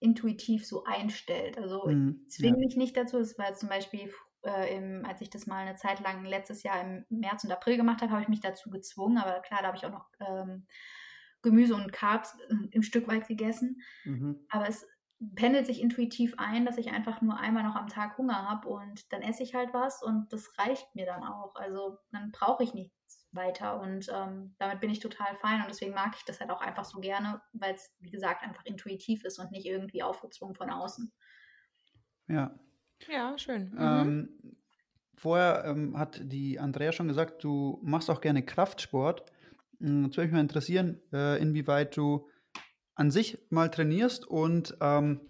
[0.00, 1.58] intuitiv so einstellt.
[1.58, 2.66] Also mm, ich zwinge ja.
[2.66, 3.18] mich nicht dazu.
[3.18, 4.10] Es war zum Beispiel,
[4.42, 7.76] äh, im, als ich das mal eine Zeit lang letztes Jahr im März und April
[7.76, 9.18] gemacht habe, habe ich mich dazu gezwungen.
[9.18, 10.66] Aber klar, da habe ich auch noch ähm,
[11.42, 13.82] Gemüse und Carbs äh, im Stück weit gegessen.
[14.04, 14.46] Mhm.
[14.48, 14.86] Aber es
[15.34, 19.12] pendelt sich intuitiv ein, dass ich einfach nur einmal noch am Tag Hunger habe und
[19.12, 21.54] dann esse ich halt was und das reicht mir dann auch.
[21.56, 25.92] Also dann brauche ich nichts weiter und ähm, damit bin ich total fein und deswegen
[25.92, 29.38] mag ich das halt auch einfach so gerne, weil es, wie gesagt, einfach intuitiv ist
[29.38, 31.12] und nicht irgendwie aufgezwungen von außen.
[32.28, 32.58] Ja.
[33.08, 33.70] Ja, schön.
[33.70, 33.78] Mhm.
[33.78, 34.56] Ähm,
[35.16, 39.30] vorher ähm, hat die Andrea schon gesagt, du machst auch gerne Kraftsport.
[39.80, 42.28] Hm, jetzt würde mich mal interessieren, äh, inwieweit du
[43.00, 45.22] an sich mal trainierst und ähm,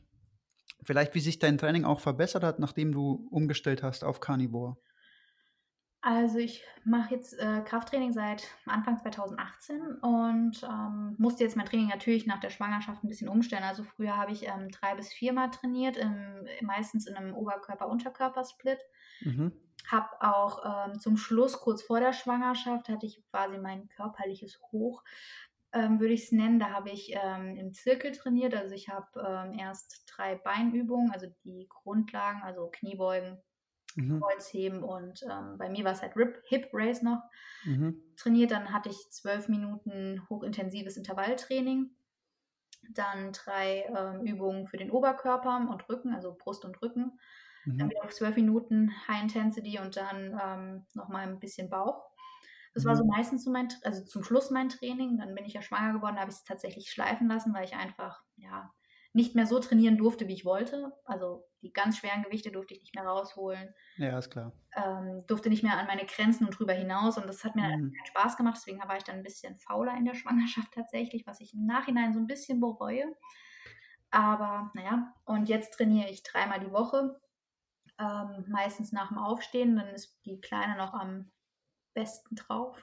[0.83, 4.77] vielleicht wie sich dein Training auch verbessert hat, nachdem du umgestellt hast auf Carnivore.
[6.03, 11.89] Also ich mache jetzt äh, Krafttraining seit Anfang 2018 und ähm, musste jetzt mein Training
[11.89, 13.63] natürlich nach der Schwangerschaft ein bisschen umstellen.
[13.63, 18.79] Also früher habe ich ähm, drei bis viermal trainiert, im, meistens in einem Oberkörper-Unterkörper-Split.
[19.21, 19.53] Mhm.
[19.87, 25.05] Habe auch ähm, zum Schluss, kurz vor der Schwangerschaft, hatte ich quasi mein körperliches Hoch
[25.73, 26.59] ähm, würde ich es nennen.
[26.59, 28.55] Da habe ich ähm, im Zirkel trainiert.
[28.55, 33.39] Also ich habe ähm, erst drei Beinübungen, also die Grundlagen, also Kniebeugen,
[33.97, 34.21] mhm.
[34.21, 37.23] Kreuzheben und ähm, bei mir war es halt Rip, Hip Race noch
[37.65, 38.03] mhm.
[38.17, 38.51] trainiert.
[38.51, 41.91] Dann hatte ich zwölf Minuten hochintensives Intervalltraining.
[42.91, 47.19] Dann drei ähm, Übungen für den Oberkörper und Rücken, also Brust und Rücken.
[47.65, 47.79] Mhm.
[47.79, 52.10] Dann wieder zwölf Minuten High Intensity und dann ähm, nochmal ein bisschen Bauch.
[52.75, 55.19] Das war so meistens so mein, also zum Schluss mein Training.
[55.19, 57.75] Dann bin ich ja schwanger geworden, da habe ich es tatsächlich schleifen lassen, weil ich
[57.77, 58.73] einfach, ja,
[59.13, 60.93] nicht mehr so trainieren durfte, wie ich wollte.
[61.05, 63.75] Also die ganz schweren Gewichte durfte ich nicht mehr rausholen.
[63.97, 64.53] Ja, ist klar.
[64.77, 67.19] Ähm, durfte nicht mehr an meine Grenzen und drüber hinaus.
[67.19, 67.93] Und das hat mir Mhm.
[67.97, 68.57] keinen Spaß gemacht.
[68.57, 72.15] Deswegen war ich dann ein bisschen fauler in der Schwangerschaft tatsächlich, was ich im Nachhinein
[72.15, 73.05] so ein bisschen bereue.
[74.11, 77.21] Aber naja, und jetzt trainiere ich dreimal die Woche.
[77.99, 79.77] Ähm, meistens nach dem Aufstehen.
[79.77, 81.31] Dann ist die Kleine noch am
[81.95, 82.83] besten drauf.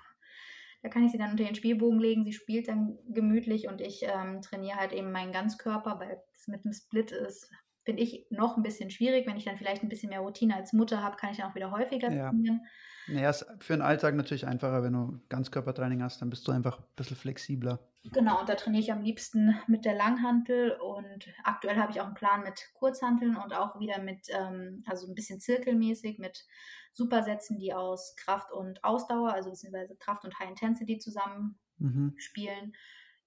[0.83, 2.23] Da kann ich sie dann unter den Spielbogen legen.
[2.25, 6.63] Sie spielt dann gemütlich und ich ähm, trainiere halt eben meinen Ganzkörper, weil es mit
[6.65, 7.49] dem Split ist,
[7.83, 9.27] finde ich, noch ein bisschen schwierig.
[9.27, 11.55] Wenn ich dann vielleicht ein bisschen mehr Routine als Mutter habe, kann ich dann auch
[11.55, 12.29] wieder häufiger Ja.
[12.29, 12.61] trainieren.
[13.07, 16.79] Naja, ist für den Alltag natürlich einfacher, wenn du Ganzkörpertraining hast, dann bist du einfach
[16.79, 17.79] ein bisschen flexibler.
[18.13, 22.05] Genau, und da trainiere ich am liebsten mit der Langhantel und aktuell habe ich auch
[22.05, 26.45] einen Plan mit Kurzhanteln und auch wieder mit, ähm, also ein bisschen zirkelmäßig mit
[26.93, 32.17] Supersätzen, die aus Kraft und Ausdauer, also beziehungsweise Kraft und High Intensity zusammen Mhm.
[32.17, 32.73] spielen.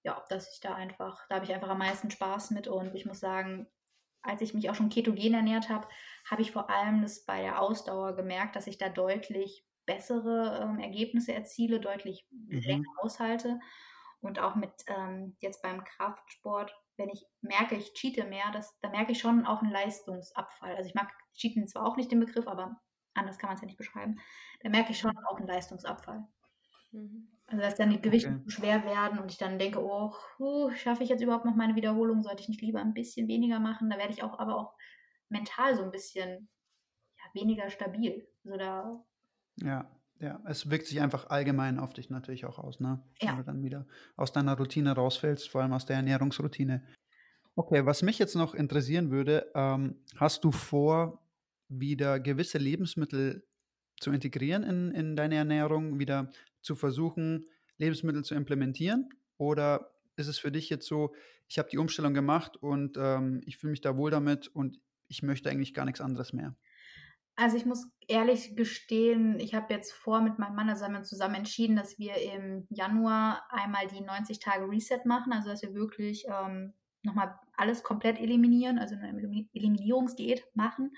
[0.03, 3.07] Ja, dass ich da einfach, da habe ich einfach am meisten Spaß mit und ich
[3.07, 3.69] muss sagen,
[4.23, 5.89] als ich mich auch schon ketogen ernährt habe,
[6.31, 10.79] habe ich vor allem das bei der Ausdauer gemerkt, dass ich da deutlich bessere ähm,
[10.81, 13.61] Ergebnisse erziele, deutlich länger aushalte
[14.21, 18.91] und auch mit ähm, jetzt beim Kraftsport, wenn ich merke, ich cheate mehr, das, da
[18.91, 20.77] merke ich schon auch einen Leistungsabfall.
[20.77, 22.81] Also ich mag cheaten zwar auch nicht den Begriff, aber
[23.15, 24.19] anders kann man es ja nicht beschreiben.
[24.63, 26.27] Da merke ich schon auch einen Leistungsabfall.
[27.47, 28.45] Also dass dann die Gewichte Okay.
[28.45, 31.75] zu schwer werden und ich dann denke, oh, huh, schaffe ich jetzt überhaupt noch meine
[31.75, 32.23] Wiederholung?
[32.23, 33.91] Sollte ich nicht lieber ein bisschen weniger machen?
[33.91, 34.75] Da werde ich auch aber auch
[35.29, 36.49] mental so ein bisschen
[37.19, 38.29] ja, weniger stabil.
[38.45, 39.05] Also da,
[39.57, 39.91] Ja,
[40.21, 40.41] ja.
[40.47, 43.03] Es wirkt sich einfach allgemein auf dich natürlich auch aus, ne?
[43.21, 43.31] Ja.
[43.31, 46.85] Wenn du dann wieder aus deiner Routine rausfällst, vor allem aus der Ernährungsroutine.
[47.57, 51.23] Okay, was mich jetzt noch interessieren würde, ähm, hast du vor,
[51.69, 53.47] wieder gewisse Lebensmittel
[54.01, 56.31] zu integrieren in, in deine Ernährung, wieder
[56.63, 57.47] zu versuchen,
[57.79, 59.09] Lebensmittel zu implementieren?
[59.39, 61.15] Oder ist es für dich jetzt so,
[61.49, 65.23] ich habe die Umstellung gemacht und ähm, ich fühle mich da wohl damit und ich
[65.23, 66.57] möchte eigentlich gar nichts anderes mehr?
[67.37, 71.09] Also ich muss ehrlich gestehen, ich habe jetzt vor mit meinem Mann, also wir uns
[71.09, 75.75] zusammen entschieden, dass wir im Januar einmal die 90 Tage Reset machen, also dass wir
[75.75, 80.93] wirklich ähm, nochmal alles komplett eliminieren, also eine Elim- Eliminierungsdiät machen.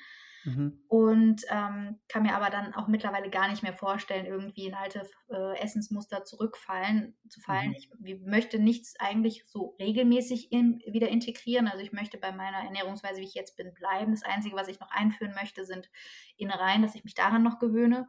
[0.44, 0.84] Mhm.
[0.88, 5.08] Und ähm, kann mir aber dann auch mittlerweile gar nicht mehr vorstellen, irgendwie in alte
[5.28, 7.68] äh, Essensmuster zurückfallen zu fallen.
[7.70, 7.74] Mhm.
[7.76, 11.68] Ich wie- möchte nichts eigentlich so regelmäßig in, wieder integrieren.
[11.68, 14.12] Also ich möchte bei meiner Ernährungsweise, wie ich jetzt bin, bleiben.
[14.12, 15.90] Das Einzige, was ich noch einführen möchte, sind
[16.36, 18.08] Innereien, dass ich mich daran noch gewöhne.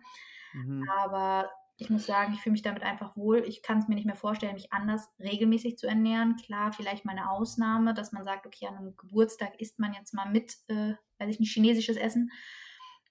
[0.53, 0.89] Mhm.
[0.89, 1.49] Aber
[1.83, 3.43] ich muss sagen, ich fühle mich damit einfach wohl.
[3.45, 6.35] Ich kann es mir nicht mehr vorstellen, mich anders regelmäßig zu ernähren.
[6.37, 10.13] Klar, vielleicht mal eine Ausnahme, dass man sagt, okay, an einem Geburtstag isst man jetzt
[10.13, 12.31] mal mit, äh, weiß ich nicht, chinesisches Essen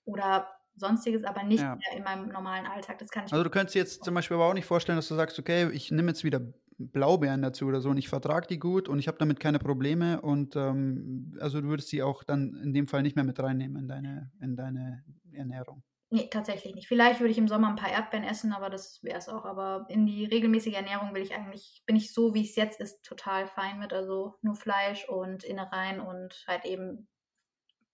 [0.05, 1.75] oder sonstiges, aber nicht Ja.
[1.77, 2.99] mehr in meinem normalen Alltag.
[2.99, 5.15] Das kann ich Also du könntest jetzt zum Beispiel aber auch nicht vorstellen, dass du
[5.15, 6.41] sagst, okay, ich nehme jetzt wieder
[6.79, 10.21] Blaubeeren dazu oder so und ich vertrage die gut und ich habe damit keine Probleme
[10.21, 13.77] und ähm, also du würdest die auch dann in dem Fall nicht mehr mit reinnehmen
[13.83, 15.83] in deine, in deine Ernährung.
[16.15, 16.89] Nee, tatsächlich nicht.
[16.89, 19.47] Vielleicht würde ich im Sommer ein paar Erdbeeren essen, aber das wäre es auch.
[19.47, 23.03] Aber in die regelmäßige Ernährung will ich eigentlich, bin ich so, wie es jetzt ist,
[23.03, 23.95] total fein mit.
[23.95, 27.09] Also nur Fleisch und Innereien und halt eben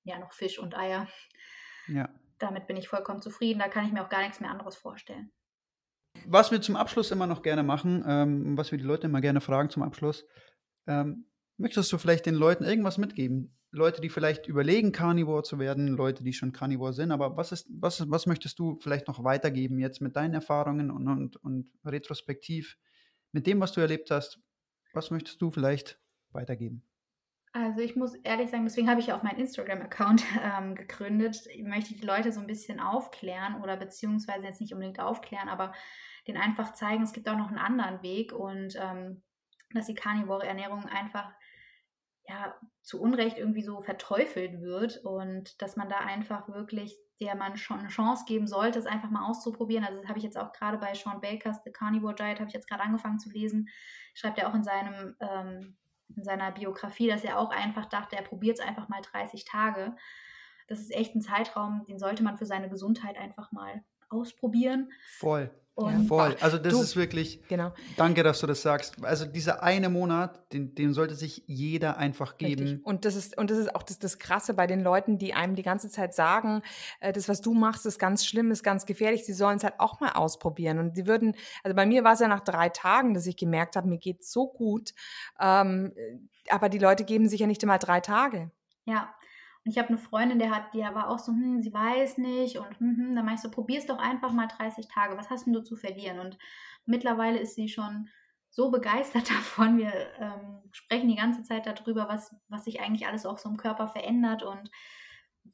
[0.02, 1.06] ja noch Fisch und Eier.
[1.86, 2.08] Ja.
[2.40, 3.60] Damit bin ich vollkommen zufrieden.
[3.60, 5.30] Da kann ich mir auch gar nichts mehr anderes vorstellen.
[6.26, 9.40] Was wir zum Abschluss immer noch gerne machen, ähm, was wir die Leute immer gerne
[9.40, 10.26] fragen zum Abschluss,
[10.88, 13.56] ähm, möchtest du vielleicht den Leuten irgendwas mitgeben?
[13.70, 17.68] Leute, die vielleicht überlegen, Carnivore zu werden, Leute, die schon Carnivore sind, aber was ist,
[17.70, 22.78] was, was möchtest du vielleicht noch weitergeben jetzt mit deinen Erfahrungen und, und, und retrospektiv
[23.32, 24.40] mit dem, was du erlebt hast?
[24.94, 26.00] Was möchtest du vielleicht
[26.30, 26.82] weitergeben?
[27.52, 31.46] Also ich muss ehrlich sagen, deswegen habe ich ja auch meinen Instagram-Account ähm, gegründet.
[31.52, 35.72] Ich möchte die Leute so ein bisschen aufklären oder beziehungsweise jetzt nicht unbedingt aufklären, aber
[36.26, 39.22] denen einfach zeigen, es gibt auch noch einen anderen Weg und ähm,
[39.74, 41.30] dass die karnivore Ernährung einfach
[42.28, 47.56] ja zu Unrecht irgendwie so verteufelt wird und dass man da einfach wirklich der man
[47.56, 49.84] schon eine Chance geben sollte, es einfach mal auszuprobieren.
[49.84, 52.54] Also das habe ich jetzt auch gerade bei Sean Bakers The Carnivore Diet, habe ich
[52.54, 53.68] jetzt gerade angefangen zu lesen.
[54.14, 55.76] Schreibt er auch in seinem ähm,
[56.16, 59.94] in seiner Biografie, dass er auch einfach dachte, er probiert es einfach mal 30 Tage.
[60.66, 64.90] Das ist echt ein Zeitraum, den sollte man für seine Gesundheit einfach mal ausprobieren.
[65.18, 65.50] Voll.
[65.78, 66.34] Und Voll.
[66.40, 67.72] Also das du- ist wirklich, Genau.
[67.96, 68.96] danke, dass du das sagst.
[69.04, 72.62] Also dieser eine Monat, den, den sollte sich jeder einfach geben.
[72.64, 72.84] Richtig.
[72.86, 75.54] Und das ist, und das ist auch das, das Krasse bei den Leuten, die einem
[75.54, 76.62] die ganze Zeit sagen,
[76.98, 79.24] äh, das, was du machst, ist ganz schlimm, ist ganz gefährlich.
[79.24, 80.80] Sie sollen es halt auch mal ausprobieren.
[80.80, 83.76] Und sie würden, also bei mir war es ja nach drei Tagen, dass ich gemerkt
[83.76, 84.94] habe, mir geht's so gut.
[85.40, 85.92] Ähm,
[86.50, 88.50] aber die Leute geben sich ja nicht immer drei Tage.
[88.84, 89.14] Ja,
[89.64, 92.58] Und ich habe eine Freundin, der hat, die war auch so, hm, sie weiß nicht.
[92.58, 95.16] Und hm, hm, dann meinst du, probier's doch einfach mal 30 Tage.
[95.16, 96.18] Was hast denn du zu verlieren?
[96.18, 96.38] Und
[96.86, 98.08] mittlerweile ist sie schon
[98.50, 99.78] so begeistert davon.
[99.78, 103.56] Wir ähm, sprechen die ganze Zeit darüber, was, was sich eigentlich alles auch so im
[103.56, 104.70] Körper verändert und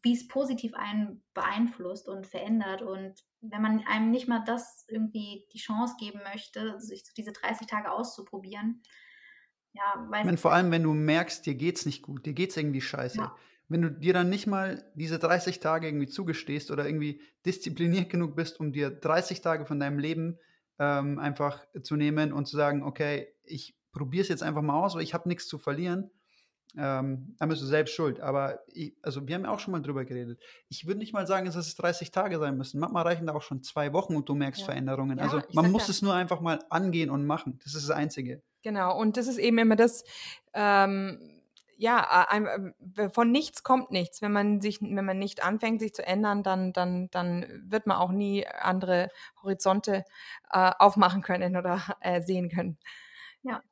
[0.03, 2.83] wie es positiv einen beeinflusst und verändert.
[2.83, 7.67] Und wenn man einem nicht mal das irgendwie die Chance geben möchte, sich diese 30
[7.67, 8.83] Tage auszuprobieren,
[9.73, 12.57] ja, weiß ich meine, vor allem, wenn du merkst, dir geht's nicht gut, dir geht's
[12.57, 13.19] irgendwie scheiße.
[13.19, 13.37] Ja.
[13.69, 18.37] Wenn du dir dann nicht mal diese 30 Tage irgendwie zugestehst oder irgendwie diszipliniert genug
[18.37, 20.39] bist, um dir 30 Tage von deinem Leben
[20.79, 24.95] ähm, einfach zu nehmen und zu sagen, okay, ich probiere es jetzt einfach mal aus,
[24.95, 26.11] weil ich habe nichts zu verlieren,
[26.77, 28.21] ähm, dann bist du selbst schuld.
[28.21, 30.41] Aber ich, also wir haben ja auch schon mal drüber geredet.
[30.69, 32.81] Ich würde nicht mal sagen, dass es 30 Tage sein müssen.
[32.81, 34.67] Manchmal reichen da auch schon zwei Wochen und du merkst ja.
[34.67, 35.19] Veränderungen.
[35.19, 35.93] Ja, also man muss ja.
[35.93, 37.61] es nur einfach mal angehen und machen.
[37.63, 38.43] Das ist das Einzige.
[38.63, 40.05] Genau, und das ist eben immer das,
[40.53, 41.21] ähm,
[41.77, 44.23] ja, äh, von nichts kommt nichts.
[44.23, 47.97] Wenn man sich, wenn man nicht anfängt, sich zu ändern, dann, dann, dann wird man
[47.97, 49.09] auch nie andere
[49.43, 50.05] Horizonte
[50.51, 52.79] äh, aufmachen können oder äh, sehen können.
[53.43, 53.63] Ja.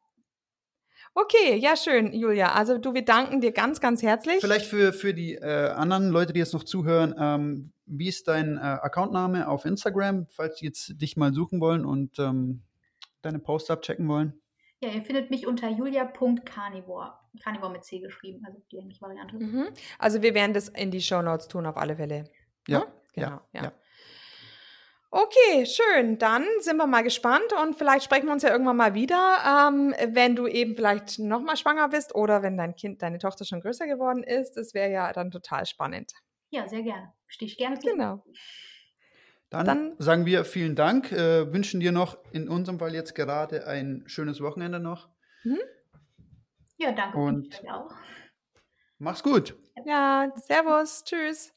[1.14, 2.52] Okay, ja, schön, Julia.
[2.52, 4.40] Also du, wir danken dir ganz, ganz herzlich.
[4.40, 8.56] Vielleicht für, für die äh, anderen Leute, die jetzt noch zuhören, ähm, wie ist dein
[8.56, 12.62] äh, Accountname auf Instagram, falls die jetzt dich mal suchen wollen und ähm,
[13.20, 14.40] deine Posts abchecken wollen?
[14.80, 17.12] Ja, ihr findet mich unter julia.carnivore.
[17.42, 19.36] Carnivore mit C geschrieben, also die ähnliche Variante.
[19.36, 19.68] Mhm.
[19.98, 22.24] Also wir werden das in die Show Notes tun, auf alle Fälle.
[22.68, 22.88] Ja, hm?
[23.14, 23.28] genau.
[23.28, 23.62] Ja, ja.
[23.64, 23.72] ja.
[25.14, 26.18] Okay, schön.
[26.18, 29.94] Dann sind wir mal gespannt und vielleicht sprechen wir uns ja irgendwann mal wieder, ähm,
[30.14, 33.86] wenn du eben vielleicht nochmal schwanger bist oder wenn dein Kind, deine Tochter schon größer
[33.86, 34.56] geworden ist.
[34.56, 36.12] Das wäre ja dann total spannend.
[36.48, 37.12] Ja, sehr gerne.
[37.26, 37.88] Stehe ich gerne zu.
[37.88, 38.24] Genau.
[39.50, 43.66] Dann, dann, sagen wir vielen Dank, äh, wünschen dir noch in unserem Fall jetzt gerade
[43.66, 45.10] ein schönes Wochenende noch.
[45.44, 45.58] Mhm.
[46.82, 47.16] Ja, danke.
[47.16, 47.94] Und auch.
[48.98, 49.56] Mach's gut.
[49.84, 51.04] Ja, Servus.
[51.04, 51.54] Tschüss.